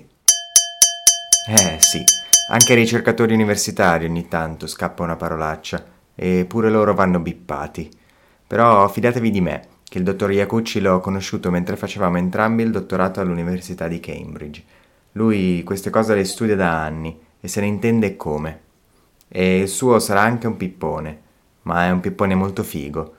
Eh 1.49 1.77
sì, 1.81 2.03
anche 2.51 2.73
ai 2.73 2.79
ricercatori 2.79 3.35
universitari 3.35 4.07
ogni 4.07 4.29
tanto 4.29 4.67
scappa 4.67 5.03
una 5.03 5.17
parolaccia, 5.17 5.85
e 6.15 6.47
pure 6.49 6.71
loro 6.71 6.95
vanno 6.95 7.19
bippati. 7.19 7.91
Però 8.53 8.87
fidatevi 8.87 9.31
di 9.31 9.41
me, 9.41 9.63
che 9.83 9.97
il 9.97 10.05
dottor 10.05 10.31
Iacucci 10.31 10.79
l'ho 10.81 11.01
conosciuto 11.01 11.51
mentre 11.51 11.75
facevamo 11.75 12.19
entrambi 12.19 12.63
il 12.63 12.71
dottorato 12.71 13.19
all'Università 13.19 13.89
di 13.89 13.99
Cambridge. 13.99 14.63
Lui 15.13 15.63
queste 15.63 15.89
cose 15.89 16.15
le 16.15 16.25
studia 16.25 16.55
da 16.55 16.83
anni 16.83 17.19
e 17.41 17.49
se 17.49 17.63
ne 17.63 17.67
intende 17.67 18.15
come. 18.15 18.61
E 19.27 19.61
il 19.61 19.69
suo 19.71 19.99
sarà 20.01 20.21
anche 20.21 20.49
un 20.49 20.59
pippone, 20.59 21.21
ma 21.63 21.87
è 21.87 21.91
un 21.91 22.01
pippone 22.01 22.35
molto 22.35 22.63
figo. 22.63 23.15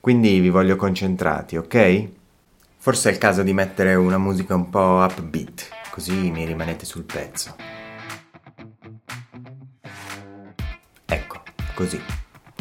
Quindi 0.00 0.40
vi 0.40 0.50
voglio 0.50 0.74
concentrati, 0.74 1.56
ok? 1.56 2.08
Forse 2.78 3.10
è 3.10 3.12
il 3.12 3.18
caso 3.18 3.44
di 3.44 3.52
mettere 3.52 3.94
una 3.94 4.18
musica 4.18 4.56
un 4.56 4.68
po' 4.68 5.06
upbeat, 5.08 5.68
così 5.92 6.32
mi 6.32 6.44
rimanete 6.44 6.84
sul 6.84 7.04
pezzo. 7.04 7.54
Ecco, 11.06 11.42
così. 11.76 12.00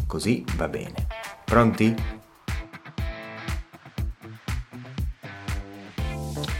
Così 0.05 0.45
va 0.55 0.67
bene. 0.67 1.10
Pronti? 1.51 1.93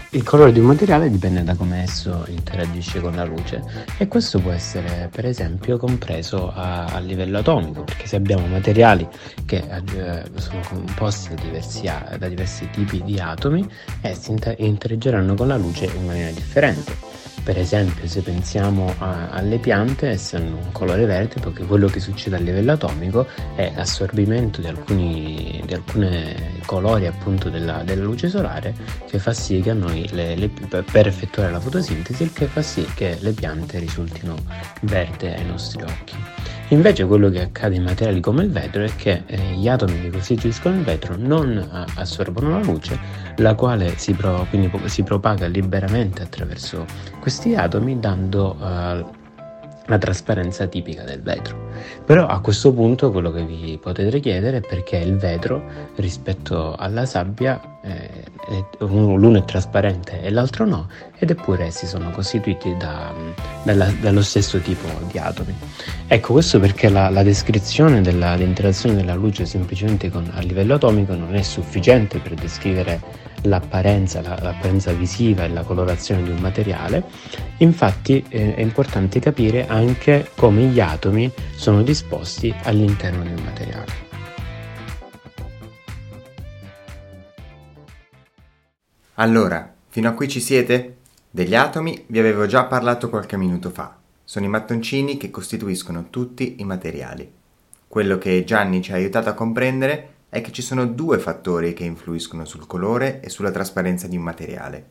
Il 0.10 0.24
colore 0.24 0.52
di 0.52 0.60
un 0.60 0.66
materiale 0.66 1.10
dipende 1.10 1.46
da 1.46 1.56
come 1.56 1.84
esso 1.84 2.26
interagisce 2.28 3.00
con 3.00 3.16
la 3.16 3.24
luce 3.24 3.64
e 3.98 4.10
questo 4.10 4.42
può 4.42 4.52
essere 4.52 5.08
per 5.10 5.26
esempio 5.26 5.78
compreso 5.78 6.52
a, 6.54 6.88
a 6.88 7.00
livello 7.00 7.38
atomico 7.38 7.86
perché 7.86 8.06
se 8.06 8.18
abbiamo 8.18 8.46
materiali 8.48 9.08
che 9.46 9.64
eh, 9.66 10.24
sono 10.36 10.60
composti 10.68 11.36
da 11.36 11.42
diversi, 11.42 11.84
da 11.84 12.28
diversi 12.28 12.70
tipi 12.70 13.02
di 13.02 13.18
atomi 13.18 13.66
essi 14.02 14.32
inter- 14.32 14.60
interagiranno 14.60 15.36
con 15.36 15.48
la 15.48 15.56
luce 15.56 15.86
in 15.86 16.06
maniera 16.06 16.32
differente. 16.32 17.11
Per 17.44 17.58
esempio, 17.58 18.08
se 18.08 18.22
pensiamo 18.22 18.94
a, 19.00 19.30
alle 19.30 19.58
piante, 19.58 20.10
esse 20.10 20.36
hanno 20.36 20.58
un 20.58 20.72
colore 20.72 21.06
verde 21.06 21.40
perché 21.40 21.64
quello 21.64 21.88
che 21.88 22.00
succede 22.00 22.36
a 22.36 22.40
livello 22.40 22.74
atomico 22.74 23.28
è 23.56 23.72
l'assorbimento 23.76 24.62
di 24.62 24.68
alcuni, 24.68 25.62
di 25.66 25.74
alcuni 25.74 26.60
colori 26.66 27.08
appunto 27.08 27.50
della, 27.50 27.82
della, 27.84 28.04
luce 28.04 28.30
solare 28.30 28.76
che 29.08 29.18
fa 29.18 29.34
sì 29.34 29.60
che 29.60 29.72
a 29.72 29.74
noi 29.74 30.08
le, 30.12 30.36
le, 30.36 30.50
per 30.50 31.08
effettuare 31.08 31.52
la 31.52 31.60
fotosintesi 31.60 32.24
il 32.24 32.32
che 32.32 32.46
fa 32.46 32.62
sì 32.62 32.86
che 32.94 33.18
le 33.20 33.32
piante 33.32 33.80
risultino 33.80 34.36
verde 34.82 35.36
ai 35.36 35.46
nostri 35.46 35.82
occhi. 35.82 36.16
Invece 36.72 37.06
quello 37.06 37.30
che 37.30 37.42
accade 37.42 37.76
in 37.76 37.84
materiali 37.84 38.22
come 38.22 38.44
il 38.44 38.50
vetro 38.50 38.82
è 38.84 38.96
che 38.96 39.24
eh, 39.26 39.38
gli 39.56 39.68
atomi 39.68 40.00
che 40.00 40.10
costituiscono 40.10 40.76
il 40.76 40.84
vetro 40.84 41.16
non 41.18 41.58
a- 41.70 41.86
assorbono 41.96 42.52
la 42.52 42.64
luce, 42.64 42.98
la 43.36 43.56
quale 43.56 43.98
si, 43.98 44.14
pro- 44.14 44.48
si 44.86 45.04
propaga 45.04 45.48
liberamente 45.48 46.22
attraverso 46.22 46.86
questi 47.20 47.56
atomi 47.56 48.00
dando 48.00 48.56
uh, 48.58 48.64
la 49.86 49.98
trasparenza 50.00 50.66
tipica 50.68 51.04
del 51.04 51.22
vetro. 51.22 51.71
Però 52.06 52.26
a 52.26 52.40
questo 52.40 52.74
punto 52.74 53.12
quello 53.12 53.32
che 53.32 53.46
vi 53.46 53.78
potete 53.82 54.20
chiedere 54.20 54.58
è 54.58 54.62
perché 54.62 54.98
il 54.98 55.18
vetro 55.18 55.64
rispetto 55.96 56.76
alla 56.76 57.06
sabbia 57.06 57.80
eh, 57.84 58.24
l'uno 58.80 59.38
è 59.38 59.46
trasparente 59.46 60.22
e 60.22 60.30
l'altro 60.30 60.66
no 60.66 60.90
ed 61.18 61.30
eppure 61.30 61.66
essi 61.66 61.86
sono 61.86 62.10
costituiti 62.12 62.76
da, 62.78 63.14
dalla, 63.64 63.92
dallo 64.00 64.22
stesso 64.22 64.60
tipo 64.60 64.88
di 65.10 65.18
atomi. 65.18 65.56
Ecco 66.08 66.34
questo 66.34 66.60
perché 66.60 66.90
la, 66.90 67.10
la 67.10 67.24
descrizione 67.24 68.02
dell'interazione 68.02 68.96
della 68.96 69.16
luce 69.16 69.46
semplicemente 69.46 70.10
con, 70.10 70.30
a 70.34 70.42
livello 70.42 70.76
atomico 70.76 71.14
non 71.16 71.36
è 71.36 71.42
sufficiente 71.42 72.20
per 72.20 72.34
descrivere 72.34 73.30
l'apparenza, 73.44 74.22
la, 74.22 74.38
l'apparenza 74.42 74.92
visiva 74.92 75.44
e 75.44 75.50
la 75.50 75.64
colorazione 75.64 76.24
di 76.24 76.30
un 76.30 76.38
materiale, 76.38 77.04
infatti 77.58 78.24
eh, 78.30 78.56
è 78.56 78.62
importante 78.62 79.20
capire 79.20 79.68
anche 79.68 80.30
come 80.36 80.64
gli 80.64 80.80
atomi 80.80 81.32
sono 81.56 81.71
disposti 81.82 82.54
all'interno 82.64 83.24
un 83.24 83.42
materiale. 83.44 84.10
Allora, 89.16 89.74
fino 89.88 90.10
a 90.10 90.12
qui 90.12 90.28
ci 90.28 90.42
siete? 90.42 90.98
Degli 91.30 91.56
atomi 91.56 92.06
vi 92.08 92.20
avevo 92.20 92.46
già 92.46 92.66
parlato 92.66 93.10
qualche 93.10 93.38
minuto 93.38 93.70
fa. 93.70 93.98
Sono 94.24 94.46
i 94.46 94.50
mattoncini 94.50 95.16
che 95.16 95.32
costituiscono 95.32 96.10
tutti 96.10 96.56
i 96.60 96.66
materiali. 96.66 97.32
Quello 97.88 98.18
che 98.18 98.44
Gianni 98.44 98.82
ci 98.82 98.92
ha 98.92 98.96
aiutato 98.96 99.30
a 99.30 99.34
comprendere 99.34 100.10
è 100.30 100.42
che 100.42 100.52
ci 100.52 100.62
sono 100.62 100.86
due 100.86 101.20
fattori 101.20 101.74
che 101.74 101.84
influiscono 101.84 102.46
sul 102.46 102.68
colore 102.68 103.22
e 103.22 103.30
sulla 103.30 103.52
trasparenza 103.52 104.08
di 104.08 104.18
un 104.18 104.24
materiale. 104.24 104.86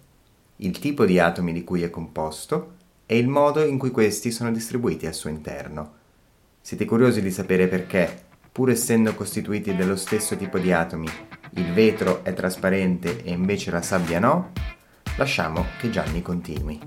Il 0.56 0.78
tipo 0.78 1.04
di 1.04 1.18
atomi 1.18 1.52
di 1.52 1.64
cui 1.64 1.82
è 1.82 1.90
composto 1.90 2.74
e 3.06 3.18
il 3.18 3.26
modo 3.26 3.64
in 3.64 3.78
cui 3.78 3.90
questi 3.90 4.30
sono 4.30 4.52
distribuiti 4.52 5.06
al 5.06 5.14
suo 5.14 5.30
interno. 5.30 5.98
Siete 6.62 6.84
curiosi 6.84 7.22
di 7.22 7.30
sapere 7.30 7.68
perché, 7.68 8.26
pur 8.52 8.70
essendo 8.70 9.14
costituiti 9.14 9.74
dello 9.74 9.96
stesso 9.96 10.36
tipo 10.36 10.58
di 10.58 10.72
atomi, 10.72 11.08
il 11.54 11.72
vetro 11.72 12.22
è 12.22 12.34
trasparente 12.34 13.24
e 13.24 13.32
invece 13.32 13.70
la 13.70 13.82
sabbia 13.82 14.20
no? 14.20 14.52
Lasciamo 15.16 15.66
che 15.78 15.90
Gianni 15.90 16.22
continui. 16.22 16.78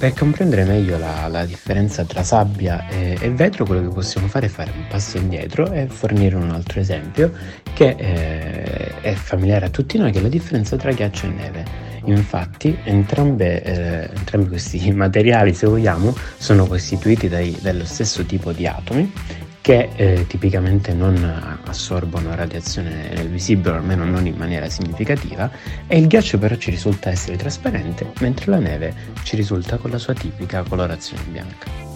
Per 0.00 0.14
comprendere 0.14 0.64
meglio 0.64 0.96
la, 0.96 1.28
la 1.28 1.44
differenza 1.44 2.04
tra 2.04 2.22
sabbia 2.22 2.88
e, 2.88 3.18
e, 3.20 3.30
vetro, 3.32 3.66
quello 3.66 3.86
che 3.86 3.94
possiamo 3.94 4.28
fare 4.28 4.46
è 4.46 4.48
fare 4.48 4.72
un 4.74 4.86
passo 4.88 5.18
indietro 5.18 5.70
e 5.72 5.88
fornire 5.88 6.36
un 6.36 6.48
altro 6.48 6.80
esempio 6.80 7.30
che 7.74 7.96
eh, 7.98 9.00
è 9.02 9.12
familiare 9.12 9.66
a 9.66 9.68
tutti 9.68 9.98
noi, 9.98 10.10
che 10.10 10.20
è 10.20 10.22
la 10.22 10.30
differenza 10.30 10.78
tra 10.78 10.90
ghiaccio 10.90 11.26
e 11.26 11.28
neve. 11.28 11.64
Infatti, 12.04 12.78
entrambe, 12.82 13.62
eh, 13.62 14.10
entrambi 14.16 14.48
questi 14.48 14.88
materiali, 14.90 15.52
se 15.52 15.66
vogliamo, 15.66 16.16
sono 16.38 16.64
costituiti 16.64 17.28
dai, 17.28 17.54
dallo 17.60 17.84
stesso 17.84 18.24
tipo 18.24 18.52
di 18.52 18.66
atomi 18.66 19.12
che 19.60 19.90
eh, 19.94 20.26
tipicamente 20.26 20.94
non 20.94 21.60
assorbono 21.64 22.34
radiazione 22.34 23.10
nel 23.14 23.28
visibile, 23.28 23.76
almeno 23.76 24.04
non 24.04 24.26
in 24.26 24.36
maniera 24.36 24.68
significativa, 24.68 25.50
e 25.86 25.98
il 25.98 26.06
ghiaccio 26.06 26.38
però 26.38 26.56
ci 26.56 26.70
risulta 26.70 27.10
essere 27.10 27.36
trasparente, 27.36 28.12
mentre 28.20 28.50
la 28.50 28.58
neve 28.58 28.94
ci 29.22 29.36
risulta 29.36 29.76
con 29.76 29.90
la 29.90 29.98
sua 29.98 30.14
tipica 30.14 30.62
colorazione 30.62 31.22
bianca. 31.24 31.88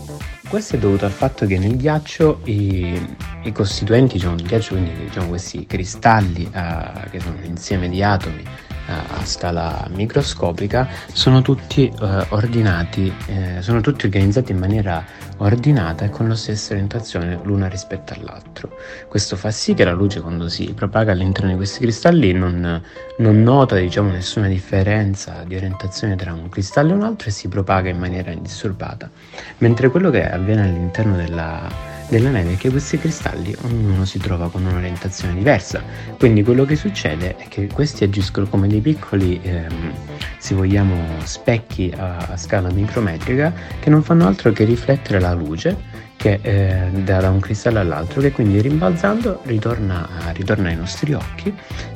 Questo 0.46 0.76
è 0.76 0.78
dovuto 0.78 1.06
al 1.06 1.10
fatto 1.10 1.46
che 1.46 1.58
nel 1.58 1.76
ghiaccio 1.76 2.40
i, 2.44 3.00
i 3.42 3.52
costituenti, 3.52 4.14
diciamo, 4.14 4.36
il 4.36 4.42
ghiaccio, 4.42 4.74
quindi 4.74 4.92
diciamo, 5.04 5.28
questi 5.28 5.66
cristalli 5.66 6.44
uh, 6.44 7.08
che 7.10 7.18
sono 7.18 7.36
un 7.38 7.44
insieme 7.44 7.88
di 7.88 8.02
atomi 8.02 8.42
a 8.86 9.24
scala 9.24 9.86
microscopica 9.90 10.88
sono 11.12 11.42
tutti 11.42 11.88
eh, 11.88 12.26
ordinati, 12.30 13.12
eh, 13.26 13.62
sono 13.62 13.80
tutti 13.80 14.06
organizzati 14.06 14.52
in 14.52 14.58
maniera 14.58 15.04
ordinata 15.38 16.04
e 16.04 16.10
con 16.10 16.28
la 16.28 16.34
stessa 16.34 16.72
orientazione 16.72 17.38
l'una 17.42 17.68
rispetto 17.68 18.14
all'altro. 18.14 18.76
Questo 19.08 19.36
fa 19.36 19.50
sì 19.50 19.74
che 19.74 19.84
la 19.84 19.92
luce 19.92 20.20
quando 20.20 20.48
si 20.48 20.72
propaga 20.74 21.12
all'interno 21.12 21.50
di 21.50 21.56
questi 21.56 21.80
cristalli 21.80 22.32
non, 22.32 22.82
non 23.18 23.42
nota 23.42 23.76
diciamo, 23.76 24.10
nessuna 24.10 24.48
differenza 24.48 25.42
di 25.46 25.56
orientazione 25.56 26.16
tra 26.16 26.32
un 26.32 26.48
cristallo 26.48 26.92
e 26.92 26.94
un 26.94 27.02
altro 27.02 27.28
e 27.28 27.32
si 27.32 27.48
propaga 27.48 27.88
in 27.88 27.98
maniera 27.98 28.30
indisturbata, 28.30 29.10
mentre 29.58 29.90
quello 29.90 30.10
che 30.10 30.28
avviene 30.28 30.62
all'interno 30.62 31.16
della 31.16 31.92
della 32.08 32.30
neve 32.30 32.52
è 32.52 32.56
che 32.56 32.70
questi 32.70 32.98
cristalli 32.98 33.54
ognuno 33.62 34.04
si 34.04 34.18
trova 34.18 34.50
con 34.50 34.64
un'orientazione 34.64 35.34
diversa. 35.34 35.82
Quindi 36.18 36.42
quello 36.42 36.64
che 36.64 36.76
succede 36.76 37.36
è 37.36 37.48
che 37.48 37.66
questi 37.66 38.04
agiscono 38.04 38.46
come 38.46 38.68
dei 38.68 38.80
piccoli, 38.80 39.40
ehm, 39.42 39.92
se 40.38 40.54
vogliamo, 40.54 40.94
specchi 41.24 41.92
a, 41.96 42.16
a, 42.16 42.36
scala 42.36 42.70
micrometrica 42.70 43.52
che 43.80 43.90
non 43.90 44.02
fanno 44.02 44.26
altro 44.26 44.52
che 44.52 44.64
riflettere 44.64 45.20
la 45.20 45.32
luce 45.32 46.02
che 46.16 46.38
eh, 46.42 46.90
da, 47.02 47.28
un 47.28 47.40
cristallo 47.40 47.80
all'altro, 47.80 48.20
che 48.20 48.30
quindi 48.30 48.60
rimbalzando 48.60 49.40
ritorna, 49.44 50.08
ritorna 50.32 50.68
ai 50.68 50.76
nostri 50.76 51.12
occhi 51.12 51.48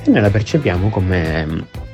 e 0.03 0.11
noi 0.11 0.21
la 0.21 0.31
percepiamo 0.31 0.91
come 0.91 1.87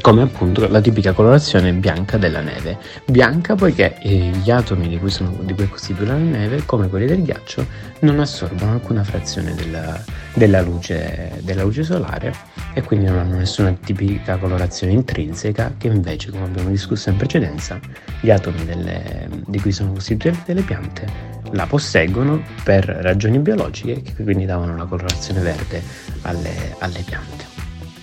come 0.00 0.22
appunto 0.22 0.66
la 0.68 0.80
tipica 0.80 1.12
colorazione 1.12 1.72
bianca 1.72 2.16
della 2.16 2.40
neve. 2.40 2.78
Bianca 3.06 3.54
poiché 3.54 3.98
eh, 4.00 4.30
gli 4.42 4.50
atomi 4.50 4.88
di 4.88 4.98
cui, 4.98 5.10
sono, 5.10 5.36
di 5.42 5.54
cui 5.54 5.64
è 5.64 5.68
costituita 5.68 6.12
la 6.12 6.18
neve, 6.18 6.64
come 6.64 6.88
quelli 6.88 7.06
del 7.06 7.22
ghiaccio, 7.22 7.66
non 8.00 8.18
assorbono 8.18 8.72
alcuna 8.72 9.04
frazione 9.04 9.54
della, 9.54 10.02
della, 10.34 10.62
luce, 10.62 11.40
della 11.42 11.62
luce 11.62 11.82
solare 11.82 12.34
e 12.72 12.82
quindi 12.82 13.06
non 13.06 13.18
hanno 13.18 13.36
nessuna 13.36 13.72
tipica 13.72 14.38
colorazione 14.38 14.92
intrinseca 14.92 15.74
che 15.76 15.88
invece, 15.88 16.30
come 16.30 16.44
abbiamo 16.44 16.70
discusso 16.70 17.10
in 17.10 17.16
precedenza, 17.16 17.78
gli 18.20 18.30
atomi 18.30 18.64
delle, 18.64 19.28
di 19.46 19.60
cui 19.60 19.72
sono 19.72 19.92
costituite 19.92 20.40
delle 20.46 20.62
piante 20.62 21.30
la 21.52 21.66
posseggono 21.66 22.42
per 22.64 22.84
ragioni 22.84 23.38
biologiche 23.38 24.00
che 24.00 24.22
quindi 24.22 24.46
davano 24.46 24.74
la 24.74 24.86
colorazione 24.86 25.40
verde 25.40 25.82
alle, 26.22 26.74
alle 26.78 27.02
piante. 27.04 27.51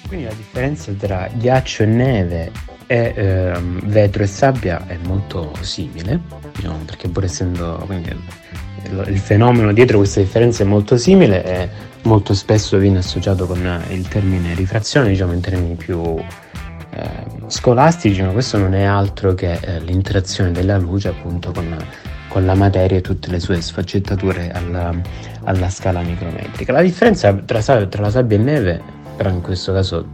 Quindi 0.10 0.26
la 0.26 0.34
differenza 0.34 0.92
tra 0.98 1.30
ghiaccio 1.32 1.84
e 1.84 1.86
neve 1.86 2.52
e 2.88 3.14
ehm, 3.16 3.86
vetro 3.86 4.24
e 4.24 4.26
sabbia 4.26 4.88
è 4.88 4.98
molto 5.06 5.54
simile, 5.62 6.20
diciamo, 6.56 6.80
perché 6.84 7.08
pur 7.10 7.26
essendo 7.26 7.84
quindi, 7.86 8.10
il, 8.10 9.06
il, 9.08 9.20
fenomeno 9.20 9.72
dietro 9.72 10.00
questa 10.00 10.20
differenza 10.20 10.64
è 10.64 10.66
molto 10.66 10.98
simile 10.98 11.46
e 11.46 11.70
molto 12.04 12.34
spesso 12.34 12.80
viene 12.80 12.98
associato 12.98 13.46
con 13.46 13.60
il 13.90 14.08
termine 14.08 14.56
rifrazione, 14.56 15.10
diciamo 15.10 15.34
in 15.34 15.42
termini 15.42 15.76
più 15.76 16.18
eh, 16.90 17.10
scolastici, 17.46 18.24
ma 18.24 18.32
questo 18.32 18.58
non 18.58 18.74
è 18.74 18.86
altro 18.86 19.36
che 19.36 19.60
eh, 19.62 19.80
l'interazione 19.80 20.52
della 20.52 20.80
luce 20.80 21.10
appunto 21.10 21.52
con, 21.52 21.78
con, 22.30 22.48
la 22.48 22.56
materia 22.56 22.98
e 22.98 23.02
tutte 23.02 23.30
le 23.30 23.40
sue 23.40 23.62
sfaccettature 23.62 24.50
alla, 24.54 24.92
alla 25.44 25.70
scala 25.70 26.02
micrometrica. 26.02 26.72
La 26.72 26.82
differenza 26.82 27.32
tra, 27.32 27.62
tra 27.62 28.02
la 28.02 28.10
sabbia 28.10 28.38
e 28.38 28.42
neve 28.42 28.98
però 29.20 29.32
in 29.32 29.42
questo 29.42 29.74
caso 29.74 30.06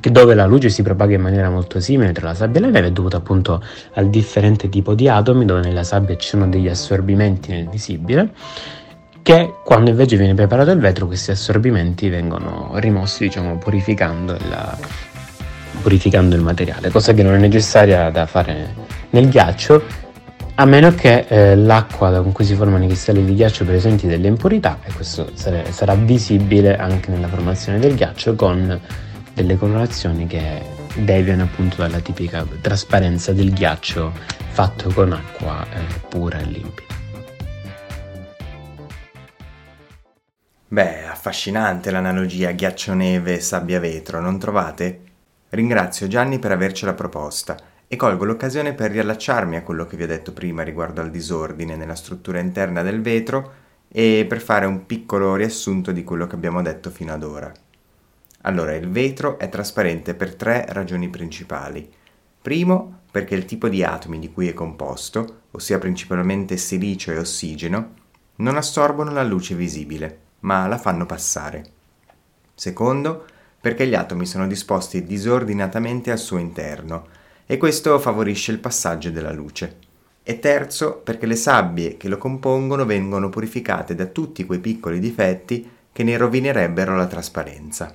dove 0.00 0.34
la 0.34 0.46
luce 0.46 0.68
si 0.68 0.82
propaga 0.82 1.14
in 1.14 1.20
maniera 1.20 1.50
molto 1.50 1.80
simile 1.80 2.12
tra 2.12 2.28
la 2.28 2.34
sabbia 2.34 2.60
e 2.60 2.62
la 2.62 2.70
neve 2.70 2.86
è 2.86 2.92
dovuto 2.92 3.16
appunto 3.16 3.60
al 3.94 4.10
differente 4.10 4.68
tipo 4.68 4.94
di 4.94 5.08
atomi 5.08 5.44
dove 5.44 5.62
nella 5.62 5.82
sabbia 5.82 6.16
ci 6.16 6.28
sono 6.28 6.46
degli 6.46 6.68
assorbimenti 6.68 7.50
nel 7.50 7.68
visibile 7.68 8.32
che 9.22 9.54
quando 9.64 9.90
invece 9.90 10.16
viene 10.16 10.34
preparato 10.34 10.70
il 10.70 10.78
vetro 10.78 11.06
questi 11.06 11.32
assorbimenti 11.32 12.08
vengono 12.08 12.70
rimossi 12.74 13.24
diciamo 13.24 13.58
purificando 13.58 14.34
il, 14.34 14.76
purificando 15.82 16.36
il 16.36 16.42
materiale 16.42 16.90
cosa 16.90 17.12
che 17.12 17.24
non 17.24 17.34
è 17.34 17.38
necessaria 17.38 18.08
da 18.10 18.26
fare 18.26 18.72
nel 19.10 19.28
ghiaccio 19.28 20.03
a 20.56 20.64
meno 20.66 20.94
che 20.94 21.26
eh, 21.28 21.56
l'acqua 21.56 22.22
con 22.22 22.30
cui 22.30 22.44
si 22.44 22.54
formano 22.54 22.84
i 22.84 22.86
cristalli 22.86 23.24
di 23.24 23.34
ghiaccio 23.34 23.64
presenti 23.64 24.06
delle 24.06 24.28
impurità 24.28 24.78
e 24.84 24.92
questo 24.92 25.32
sare- 25.34 25.72
sarà 25.72 25.94
visibile 25.96 26.76
anche 26.76 27.10
nella 27.10 27.26
formazione 27.26 27.80
del 27.80 27.96
ghiaccio 27.96 28.36
con 28.36 28.80
delle 29.32 29.56
colorazioni 29.56 30.28
che 30.28 30.62
deviano 30.94 31.42
appunto 31.42 31.76
dalla 31.78 31.98
tipica 31.98 32.46
trasparenza 32.60 33.32
del 33.32 33.52
ghiaccio 33.52 34.12
fatto 34.50 34.92
con 34.92 35.12
acqua 35.12 35.66
eh, 35.72 36.00
pura 36.08 36.38
e 36.38 36.44
limpida. 36.44 36.94
Beh, 40.68 41.06
affascinante 41.06 41.90
l'analogia 41.90 42.52
ghiaccio-neve 42.52 43.34
e 43.34 43.40
sabbia-vetro, 43.40 44.20
non 44.20 44.38
trovate? 44.38 45.00
Ringrazio 45.48 46.06
Gianni 46.06 46.38
per 46.38 46.52
avercela 46.52 46.94
proposta 46.94 47.56
e 47.94 47.96
colgo 47.96 48.24
l'occasione 48.24 48.74
per 48.74 48.90
riallacciarmi 48.90 49.56
a 49.56 49.62
quello 49.62 49.86
che 49.86 49.96
vi 49.96 50.02
ho 50.02 50.08
detto 50.08 50.32
prima 50.32 50.62
riguardo 50.62 51.00
al 51.00 51.10
disordine 51.10 51.76
nella 51.76 51.94
struttura 51.94 52.40
interna 52.40 52.82
del 52.82 53.00
vetro 53.00 53.62
e 53.88 54.26
per 54.28 54.40
fare 54.40 54.66
un 54.66 54.84
piccolo 54.86 55.36
riassunto 55.36 55.92
di 55.92 56.02
quello 56.02 56.26
che 56.26 56.34
abbiamo 56.34 56.60
detto 56.60 56.90
fino 56.90 57.12
ad 57.12 57.22
ora. 57.22 57.52
Allora, 58.42 58.74
il 58.74 58.90
vetro 58.90 59.38
è 59.38 59.48
trasparente 59.48 60.14
per 60.14 60.34
tre 60.34 60.66
ragioni 60.68 61.08
principali. 61.08 61.88
Primo, 62.42 63.00
perché 63.10 63.36
il 63.36 63.44
tipo 63.44 63.68
di 63.68 63.82
atomi 63.82 64.18
di 64.18 64.32
cui 64.32 64.48
è 64.48 64.54
composto, 64.54 65.42
ossia 65.52 65.78
principalmente 65.78 66.56
silicio 66.56 67.12
e 67.12 67.18
ossigeno, 67.18 67.92
non 68.36 68.56
assorbono 68.56 69.12
la 69.12 69.22
luce 69.22 69.54
visibile, 69.54 70.18
ma 70.40 70.66
la 70.66 70.78
fanno 70.78 71.06
passare. 71.06 71.64
Secondo, 72.54 73.24
perché 73.60 73.86
gli 73.86 73.94
atomi 73.94 74.26
sono 74.26 74.46
disposti 74.46 75.04
disordinatamente 75.04 76.10
al 76.10 76.18
suo 76.18 76.38
interno, 76.38 77.22
e 77.46 77.56
questo 77.56 77.98
favorisce 77.98 78.52
il 78.52 78.58
passaggio 78.58 79.10
della 79.10 79.32
luce. 79.32 79.76
E 80.22 80.38
terzo, 80.38 81.00
perché 81.04 81.26
le 81.26 81.36
sabbie 81.36 81.96
che 81.96 82.08
lo 82.08 82.16
compongono 82.16 82.86
vengono 82.86 83.28
purificate 83.28 83.94
da 83.94 84.06
tutti 84.06 84.46
quei 84.46 84.58
piccoli 84.58 84.98
difetti 84.98 85.70
che 85.92 86.02
ne 86.02 86.16
rovinerebbero 86.16 86.96
la 86.96 87.06
trasparenza. 87.06 87.94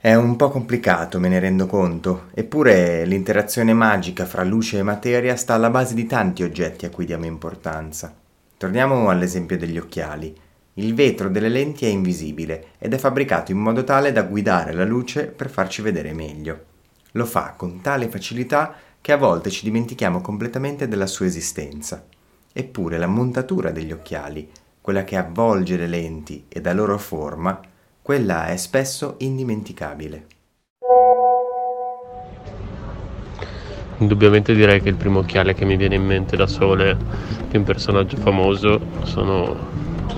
È 0.00 0.14
un 0.14 0.36
po' 0.36 0.48
complicato, 0.50 1.18
me 1.18 1.28
ne 1.28 1.40
rendo 1.40 1.66
conto, 1.66 2.26
eppure 2.32 3.04
l'interazione 3.04 3.74
magica 3.74 4.24
fra 4.26 4.44
luce 4.44 4.78
e 4.78 4.84
materia 4.84 5.34
sta 5.34 5.54
alla 5.54 5.70
base 5.70 5.94
di 5.94 6.06
tanti 6.06 6.44
oggetti 6.44 6.86
a 6.86 6.90
cui 6.90 7.04
diamo 7.04 7.26
importanza. 7.26 8.14
Torniamo 8.56 9.08
all'esempio 9.08 9.58
degli 9.58 9.76
occhiali. 9.76 10.32
Il 10.74 10.94
vetro 10.94 11.28
delle 11.28 11.48
lenti 11.48 11.84
è 11.84 11.88
invisibile 11.88 12.66
ed 12.78 12.94
è 12.94 12.98
fabbricato 12.98 13.50
in 13.50 13.58
modo 13.58 13.82
tale 13.82 14.12
da 14.12 14.22
guidare 14.22 14.72
la 14.72 14.84
luce 14.84 15.26
per 15.26 15.50
farci 15.50 15.82
vedere 15.82 16.12
meglio. 16.12 16.64
Lo 17.12 17.24
fa 17.24 17.54
con 17.56 17.80
tale 17.80 18.08
facilità 18.08 18.74
che 19.00 19.12
a 19.12 19.16
volte 19.16 19.50
ci 19.50 19.64
dimentichiamo 19.64 20.20
completamente 20.20 20.88
della 20.88 21.06
sua 21.06 21.26
esistenza. 21.26 22.04
Eppure 22.52 22.98
la 22.98 23.06
montatura 23.06 23.70
degli 23.70 23.92
occhiali, 23.92 24.48
quella 24.80 25.04
che 25.04 25.16
avvolge 25.16 25.76
le 25.76 25.86
lenti 25.86 26.44
e 26.48 26.60
dà 26.60 26.72
loro 26.72 26.98
forma, 26.98 27.60
quella 28.02 28.46
è 28.46 28.56
spesso 28.56 29.16
indimenticabile. 29.18 30.26
Indubbiamente 33.98 34.54
direi 34.54 34.80
che 34.80 34.88
il 34.88 34.94
primo 34.94 35.20
occhiale 35.20 35.54
che 35.54 35.64
mi 35.64 35.76
viene 35.76 35.96
in 35.96 36.04
mente 36.04 36.36
da 36.36 36.46
sole 36.46 36.96
di 37.48 37.56
un 37.56 37.64
personaggio 37.64 38.16
famoso 38.16 38.80
sono 39.02 39.56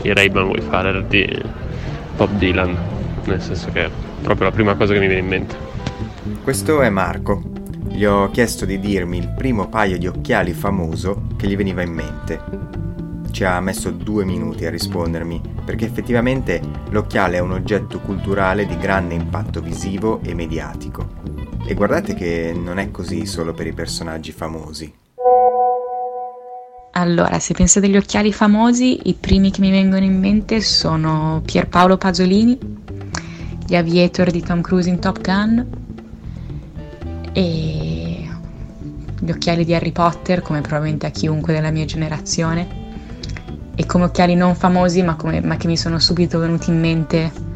i 0.03 0.13
Ray-Ban 0.13 0.49
Wayfarer 0.49 1.05
di 1.05 1.43
Bob 2.17 2.31
Dylan, 2.37 2.77
nel 3.25 3.41
senso 3.41 3.71
che 3.71 3.87
è 3.87 3.91
proprio 4.23 4.49
la 4.49 4.55
prima 4.55 4.75
cosa 4.75 4.93
che 4.93 4.99
mi 4.99 5.07
viene 5.07 5.23
in 5.23 5.29
mente. 5.29 5.57
Questo 6.43 6.81
è 6.81 6.89
Marco. 6.89 7.43
Gli 7.89 8.05
ho 8.05 8.31
chiesto 8.31 8.65
di 8.65 8.81
dirmi 8.81 9.19
il 9.19 9.29
primo 9.37 9.69
paio 9.69 9.99
di 9.99 10.07
occhiali 10.07 10.53
famoso 10.53 11.23
che 11.37 11.47
gli 11.47 11.57
veniva 11.57 11.83
in 11.83 11.93
mente. 11.93 12.41
Ci 13.31 13.45
ha 13.45 13.61
messo 13.61 13.91
due 13.91 14.25
minuti 14.25 14.65
a 14.65 14.71
rispondermi, 14.71 15.41
perché 15.65 15.85
effettivamente 15.85 16.61
l'occhiale 16.91 17.37
è 17.37 17.41
un 17.41 17.53
oggetto 17.53 18.01
culturale 18.01 18.67
di 18.67 18.77
grande 18.79 19.15
impatto 19.15 19.61
visivo 19.61 20.21
e 20.23 20.35
mediatico. 20.35 21.09
E 21.67 21.75
guardate 21.75 22.15
che 22.15 22.53
non 22.55 22.79
è 22.79 22.91
così 22.91 23.27
solo 23.27 23.53
per 23.53 23.67
i 23.67 23.73
personaggi 23.73 24.33
famosi. 24.33 24.93
Allora, 26.93 27.39
se 27.39 27.55
pensate 27.55 27.87
agli 27.87 27.97
occhiali 27.97 28.33
famosi, 28.33 29.09
i 29.09 29.15
primi 29.15 29.51
che 29.51 29.61
mi 29.61 29.71
vengono 29.71 30.05
in 30.05 30.19
mente 30.19 30.61
sono 30.61 31.43
Pierpaolo 31.45 31.97
Pasolini, 31.97 32.59
gli 33.67 33.77
Aviator 33.77 34.31
di 34.31 34.43
Tom 34.43 34.61
Cruise 34.61 34.89
in 34.89 34.99
Top 34.99 35.21
Gun 35.21 35.80
e 37.33 38.29
gli 39.19 39.31
occhiali 39.31 39.65
di 39.65 39.75
Harry 39.75 39.93
Potter, 39.93 40.43
come 40.43 40.61
probabilmente 40.61 41.07
a 41.07 41.11
chiunque 41.11 41.53
della 41.53 41.71
mia 41.71 41.85
generazione, 41.85 42.89
e 43.75 43.87
come 43.87 44.05
occhiali 44.05 44.35
non 44.35 44.55
famosi 44.55 45.03
ma, 45.03 45.17
come, 45.17 45.41
ma 45.41 45.57
che 45.57 45.67
mi 45.67 45.77
sono 45.77 45.99
subito 45.99 46.39
venuti 46.39 46.71
in 46.71 46.79
mente 46.79 47.49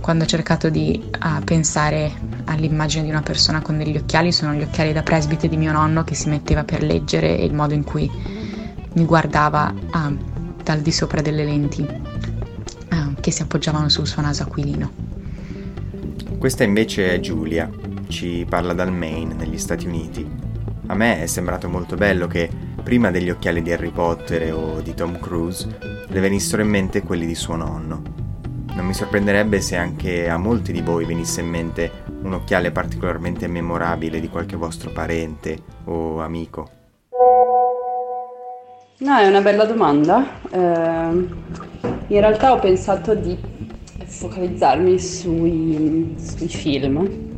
quando 0.00 0.22
ho 0.22 0.26
cercato 0.28 0.68
di 0.68 1.02
uh, 1.02 1.42
pensare 1.42 2.12
all'immagine 2.44 3.02
di 3.02 3.10
una 3.10 3.22
persona 3.22 3.60
con 3.60 3.76
degli 3.76 3.96
occhiali, 3.96 4.30
sono 4.30 4.52
gli 4.52 4.62
occhiali 4.62 4.92
da 4.92 5.02
presbite 5.02 5.48
di 5.48 5.56
mio 5.56 5.72
nonno 5.72 6.04
che 6.04 6.14
si 6.14 6.28
metteva 6.28 6.62
per 6.62 6.84
leggere 6.84 7.36
e 7.36 7.44
il 7.44 7.52
modo 7.52 7.74
in 7.74 7.82
cui 7.82 8.08
mi 8.92 9.04
guardava 9.04 9.74
uh, 9.74 10.16
dal 10.62 10.80
di 10.80 10.92
sopra 10.92 11.20
delle 11.20 11.44
lenti 11.44 11.82
uh, 11.82 13.14
che 13.20 13.30
si 13.32 13.42
appoggiavano 13.42 13.88
sul 13.88 14.06
suo 14.06 14.22
naso 14.22 14.44
aquilino. 14.44 14.90
Questa 16.38 16.62
invece 16.62 17.14
è 17.14 17.18
Giulia, 17.18 17.68
ci 18.08 18.46
parla 18.48 18.72
dal 18.72 18.92
Maine, 18.92 19.34
negli 19.34 19.58
Stati 19.58 19.86
Uniti. 19.86 20.28
A 20.86 20.94
me 20.94 21.22
è 21.22 21.26
sembrato 21.26 21.68
molto 21.68 21.96
bello 21.96 22.26
che, 22.26 22.48
prima 22.82 23.10
degli 23.10 23.30
occhiali 23.30 23.62
di 23.62 23.72
Harry 23.72 23.90
Potter 23.90 24.52
o 24.54 24.80
di 24.80 24.94
Tom 24.94 25.18
Cruise, 25.18 26.04
le 26.06 26.20
venissero 26.20 26.62
in 26.62 26.68
mente 26.68 27.02
quelli 27.02 27.26
di 27.26 27.34
suo 27.34 27.56
nonno. 27.56 28.02
Non 28.74 28.86
mi 28.86 28.94
sorprenderebbe 28.94 29.60
se 29.60 29.76
anche 29.76 30.28
a 30.28 30.36
molti 30.36 30.70
di 30.70 30.82
voi 30.82 31.04
venisse 31.04 31.40
in 31.40 31.48
mente 31.48 31.90
un 32.22 32.34
occhiale 32.34 32.70
particolarmente 32.70 33.48
memorabile 33.48 34.20
di 34.20 34.28
qualche 34.28 34.56
vostro 34.56 34.90
parente 34.90 35.58
o 35.84 36.20
amico. 36.20 36.70
No, 38.98 39.16
è 39.16 39.26
una 39.26 39.40
bella 39.40 39.64
domanda. 39.64 40.40
Eh, 40.50 40.58
in 42.08 42.20
realtà 42.20 42.52
ho 42.52 42.58
pensato 42.58 43.14
di 43.14 43.36
focalizzarmi 44.04 44.98
sui, 44.98 46.14
sui 46.18 46.48
film, 46.48 47.35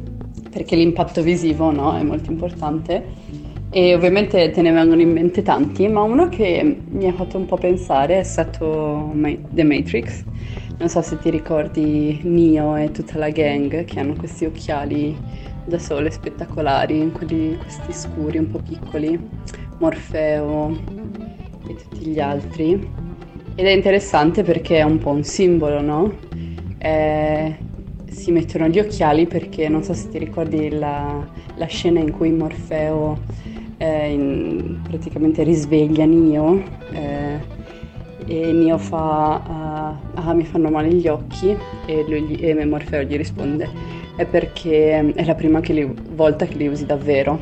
perché 0.50 0.76
l'impatto 0.76 1.22
visivo 1.22 1.70
no, 1.70 1.96
è 1.96 2.02
molto 2.02 2.30
importante 2.30 3.04
e 3.70 3.94
ovviamente 3.94 4.50
te 4.50 4.62
ne 4.62 4.72
vengono 4.72 5.00
in 5.00 5.12
mente 5.12 5.42
tanti, 5.42 5.86
ma 5.88 6.02
uno 6.02 6.28
che 6.28 6.80
mi 6.88 7.06
ha 7.06 7.12
fatto 7.12 7.36
un 7.36 7.44
po' 7.44 7.56
pensare 7.56 8.18
è 8.18 8.22
stato 8.22 9.12
The 9.50 9.62
Matrix. 9.62 10.24
Non 10.78 10.88
so 10.88 11.02
se 11.02 11.18
ti 11.18 11.28
ricordi 11.28 12.20
Neo 12.22 12.76
e 12.76 12.90
tutta 12.92 13.18
la 13.18 13.30
gang 13.30 13.84
che 13.84 14.00
hanno 14.00 14.14
questi 14.14 14.46
occhiali 14.46 15.16
da 15.64 15.78
sole 15.78 16.10
spettacolari, 16.10 17.10
quelli, 17.12 17.58
questi 17.58 17.92
scuri 17.92 18.38
un 18.38 18.50
po' 18.50 18.60
piccoli, 18.60 19.18
Morfeo 19.78 20.78
e 21.66 21.74
tutti 21.74 22.06
gli 22.06 22.20
altri. 22.20 22.72
Ed 23.54 23.66
è 23.66 23.70
interessante 23.70 24.42
perché 24.44 24.78
è 24.78 24.82
un 24.82 24.98
po' 24.98 25.10
un 25.10 25.24
simbolo, 25.24 25.82
no? 25.82 26.14
È... 26.78 27.58
si 28.18 28.32
mettono 28.32 28.66
gli 28.66 28.80
occhiali 28.80 29.26
perché 29.26 29.68
non 29.68 29.84
so 29.84 29.94
se 29.94 30.08
ti 30.08 30.18
ricordi 30.18 30.70
la, 30.70 31.24
la 31.54 31.66
scena 31.66 32.00
in 32.00 32.10
cui 32.10 32.32
Morfeo 32.32 33.16
eh, 33.78 34.12
in, 34.12 34.80
praticamente 34.82 35.44
risveglia 35.44 36.04
Nio 36.04 36.62
eh, 36.90 37.38
e 38.26 38.52
Nio 38.52 38.76
fa 38.76 39.96
uh, 40.14 40.18
ah 40.18 40.34
mi 40.34 40.44
fanno 40.44 40.68
male 40.68 40.88
gli 40.88 41.06
occhi 41.06 41.56
e, 41.86 42.04
lui, 42.08 42.34
e 42.34 42.64
Morfeo 42.64 43.02
gli 43.02 43.16
risponde 43.16 43.68
è 44.16 44.26
perché 44.26 45.12
è 45.14 45.24
la 45.24 45.34
prima 45.36 45.60
che 45.60 45.72
li, 45.72 45.94
volta 46.10 46.44
che 46.44 46.54
li 46.54 46.66
usi 46.66 46.84
davvero 46.84 47.40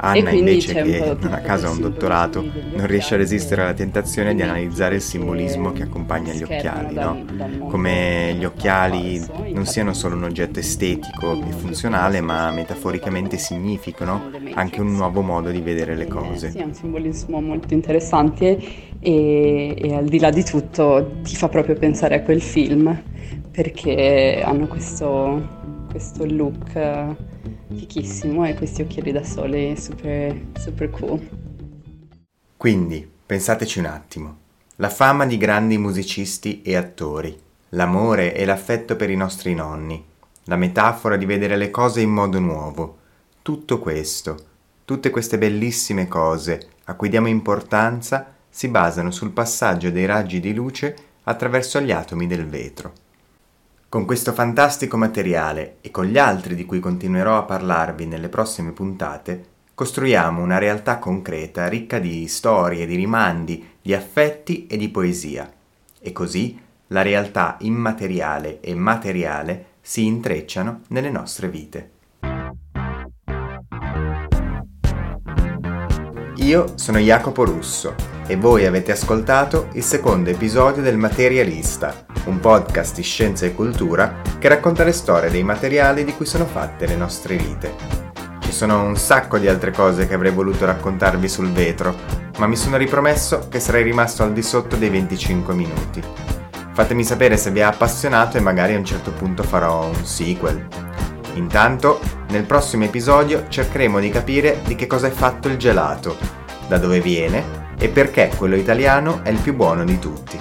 Anna 0.00 0.30
invece 0.30 0.82
che 0.82 1.16
non 1.20 1.32
a 1.32 1.38
caso 1.38 1.66
ha 1.66 1.70
un 1.70 1.80
dottorato 1.80 2.40
non 2.40 2.86
riesce 2.86 3.14
a 3.14 3.16
resistere 3.16 3.62
alla 3.62 3.74
tentazione 3.74 4.32
di 4.34 4.42
analizzare 4.42 4.96
il 4.96 5.00
simbolismo 5.00 5.72
che 5.72 5.82
accompagna 5.82 6.32
gli 6.32 6.44
occhiali, 6.44 6.94
no? 6.94 7.24
Come 7.68 8.34
gli 8.38 8.44
occhiali 8.44 9.20
non 9.52 9.66
siano 9.66 9.92
solo 9.94 10.14
un 10.14 10.24
oggetto 10.24 10.60
estetico 10.60 11.32
e 11.44 11.50
funzionale, 11.52 12.20
ma 12.20 12.52
metaforicamente 12.52 13.38
significano 13.38 14.30
anche 14.54 14.80
un 14.80 14.94
nuovo 14.94 15.20
modo 15.20 15.50
di 15.50 15.60
vedere 15.60 15.96
le 15.96 16.06
cose. 16.06 16.50
Sì, 16.50 16.58
è 16.58 16.64
un 16.64 16.74
simbolismo 16.74 17.40
molto 17.40 17.74
interessante 17.74 18.56
e, 19.00 19.74
e 19.76 19.94
al 19.94 20.04
di 20.04 20.20
là 20.20 20.30
di 20.30 20.44
tutto 20.44 21.16
ti 21.24 21.34
fa 21.34 21.48
proprio 21.48 21.74
pensare 21.74 22.14
a 22.14 22.22
quel 22.22 22.40
film 22.40 22.96
perché 23.50 24.40
hanno 24.44 24.68
questo, 24.68 25.86
questo 25.90 26.24
look 26.24 27.16
fichissimo 27.74 28.46
e 28.46 28.54
questi 28.54 28.82
occhiali 28.82 29.12
da 29.12 29.22
sole 29.22 29.76
super, 29.76 30.46
super 30.58 30.90
cool. 30.90 31.28
Quindi, 32.56 33.08
pensateci 33.26 33.78
un 33.78 33.86
attimo. 33.86 34.36
La 34.76 34.88
fama 34.88 35.26
di 35.26 35.36
grandi 35.36 35.78
musicisti 35.78 36.62
e 36.62 36.76
attori, 36.76 37.36
l'amore 37.70 38.34
e 38.34 38.44
l'affetto 38.44 38.96
per 38.96 39.10
i 39.10 39.16
nostri 39.16 39.54
nonni, 39.54 40.04
la 40.44 40.56
metafora 40.56 41.16
di 41.16 41.26
vedere 41.26 41.56
le 41.56 41.70
cose 41.70 42.00
in 42.00 42.10
modo 42.10 42.38
nuovo, 42.38 42.98
tutto 43.42 43.78
questo, 43.78 44.36
tutte 44.84 45.10
queste 45.10 45.36
bellissime 45.38 46.08
cose 46.08 46.68
a 46.84 46.94
cui 46.94 47.08
diamo 47.08 47.28
importanza 47.28 48.34
si 48.48 48.68
basano 48.68 49.10
sul 49.10 49.30
passaggio 49.30 49.90
dei 49.90 50.06
raggi 50.06 50.40
di 50.40 50.54
luce 50.54 50.96
attraverso 51.24 51.80
gli 51.80 51.92
atomi 51.92 52.26
del 52.26 52.46
vetro. 52.46 52.92
Con 53.90 54.04
questo 54.04 54.34
fantastico 54.34 54.98
materiale 54.98 55.78
e 55.80 55.90
con 55.90 56.04
gli 56.04 56.18
altri 56.18 56.54
di 56.54 56.66
cui 56.66 56.78
continuerò 56.78 57.38
a 57.38 57.44
parlarvi 57.44 58.04
nelle 58.04 58.28
prossime 58.28 58.72
puntate, 58.72 59.44
costruiamo 59.74 60.42
una 60.42 60.58
realtà 60.58 60.98
concreta 60.98 61.68
ricca 61.68 61.98
di 61.98 62.28
storie, 62.28 62.84
di 62.84 62.96
rimandi, 62.96 63.76
di 63.80 63.94
affetti 63.94 64.66
e 64.66 64.76
di 64.76 64.90
poesia. 64.90 65.50
E 65.98 66.12
così 66.12 66.60
la 66.88 67.00
realtà 67.00 67.56
immateriale 67.60 68.60
e 68.60 68.74
materiale 68.74 69.64
si 69.80 70.04
intrecciano 70.04 70.82
nelle 70.88 71.08
nostre 71.08 71.48
vite. 71.48 71.92
Io 76.48 76.72
sono 76.76 76.96
Jacopo 76.96 77.44
Russo 77.44 77.94
e 78.26 78.36
voi 78.36 78.64
avete 78.64 78.90
ascoltato 78.90 79.68
il 79.72 79.82
secondo 79.82 80.30
episodio 80.30 80.80
del 80.80 80.96
Materialista, 80.96 82.06
un 82.24 82.40
podcast 82.40 82.94
di 82.94 83.02
scienza 83.02 83.44
e 83.44 83.52
cultura 83.52 84.22
che 84.38 84.48
racconta 84.48 84.82
le 84.82 84.92
storie 84.92 85.28
dei 85.28 85.42
materiali 85.42 86.04
di 86.04 86.14
cui 86.14 86.24
sono 86.24 86.46
fatte 86.46 86.86
le 86.86 86.96
nostre 86.96 87.36
vite. 87.36 87.74
Ci 88.40 88.50
sono 88.50 88.82
un 88.82 88.96
sacco 88.96 89.36
di 89.36 89.46
altre 89.46 89.72
cose 89.72 90.08
che 90.08 90.14
avrei 90.14 90.32
voluto 90.32 90.64
raccontarvi 90.64 91.28
sul 91.28 91.52
vetro, 91.52 91.94
ma 92.38 92.46
mi 92.46 92.56
sono 92.56 92.78
ripromesso 92.78 93.48
che 93.50 93.60
sarei 93.60 93.82
rimasto 93.82 94.22
al 94.22 94.32
di 94.32 94.42
sotto 94.42 94.76
dei 94.76 94.88
25 94.88 95.52
minuti. 95.52 96.02
Fatemi 96.72 97.04
sapere 97.04 97.36
se 97.36 97.50
vi 97.50 97.60
ha 97.60 97.68
appassionato 97.68 98.38
e 98.38 98.40
magari 98.40 98.72
a 98.72 98.78
un 98.78 98.86
certo 98.86 99.10
punto 99.10 99.42
farò 99.42 99.84
un 99.84 100.02
sequel. 100.02 100.66
Intanto, 101.34 102.00
nel 102.28 102.44
prossimo 102.44 102.84
episodio 102.84 103.46
cercheremo 103.48 103.98
di 104.00 104.10
capire 104.10 104.60
di 104.64 104.74
che 104.74 104.86
cosa 104.86 105.06
è 105.06 105.10
fatto 105.10 105.48
il 105.48 105.56
gelato, 105.56 106.16
da 106.66 106.78
dove 106.78 107.00
viene 107.00 107.66
e 107.78 107.88
perché 107.88 108.30
quello 108.36 108.56
italiano 108.56 109.20
è 109.22 109.30
il 109.30 109.38
più 109.38 109.54
buono 109.54 109.84
di 109.84 109.98
tutti. 109.98 110.38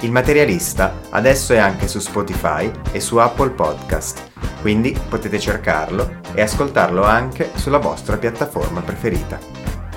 Il 0.00 0.10
materialista 0.10 1.00
adesso 1.10 1.52
è 1.52 1.58
anche 1.58 1.88
su 1.88 2.00
Spotify 2.00 2.70
e 2.92 3.00
su 3.00 3.16
Apple 3.16 3.50
Podcast, 3.50 4.30
quindi 4.60 4.96
potete 5.08 5.38
cercarlo 5.38 6.20
e 6.34 6.42
ascoltarlo 6.42 7.02
anche 7.04 7.50
sulla 7.54 7.78
vostra 7.78 8.16
piattaforma 8.16 8.80
preferita. 8.80 9.38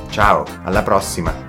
Ciao, 0.10 0.46
alla 0.64 0.84
prossima! 0.84 1.49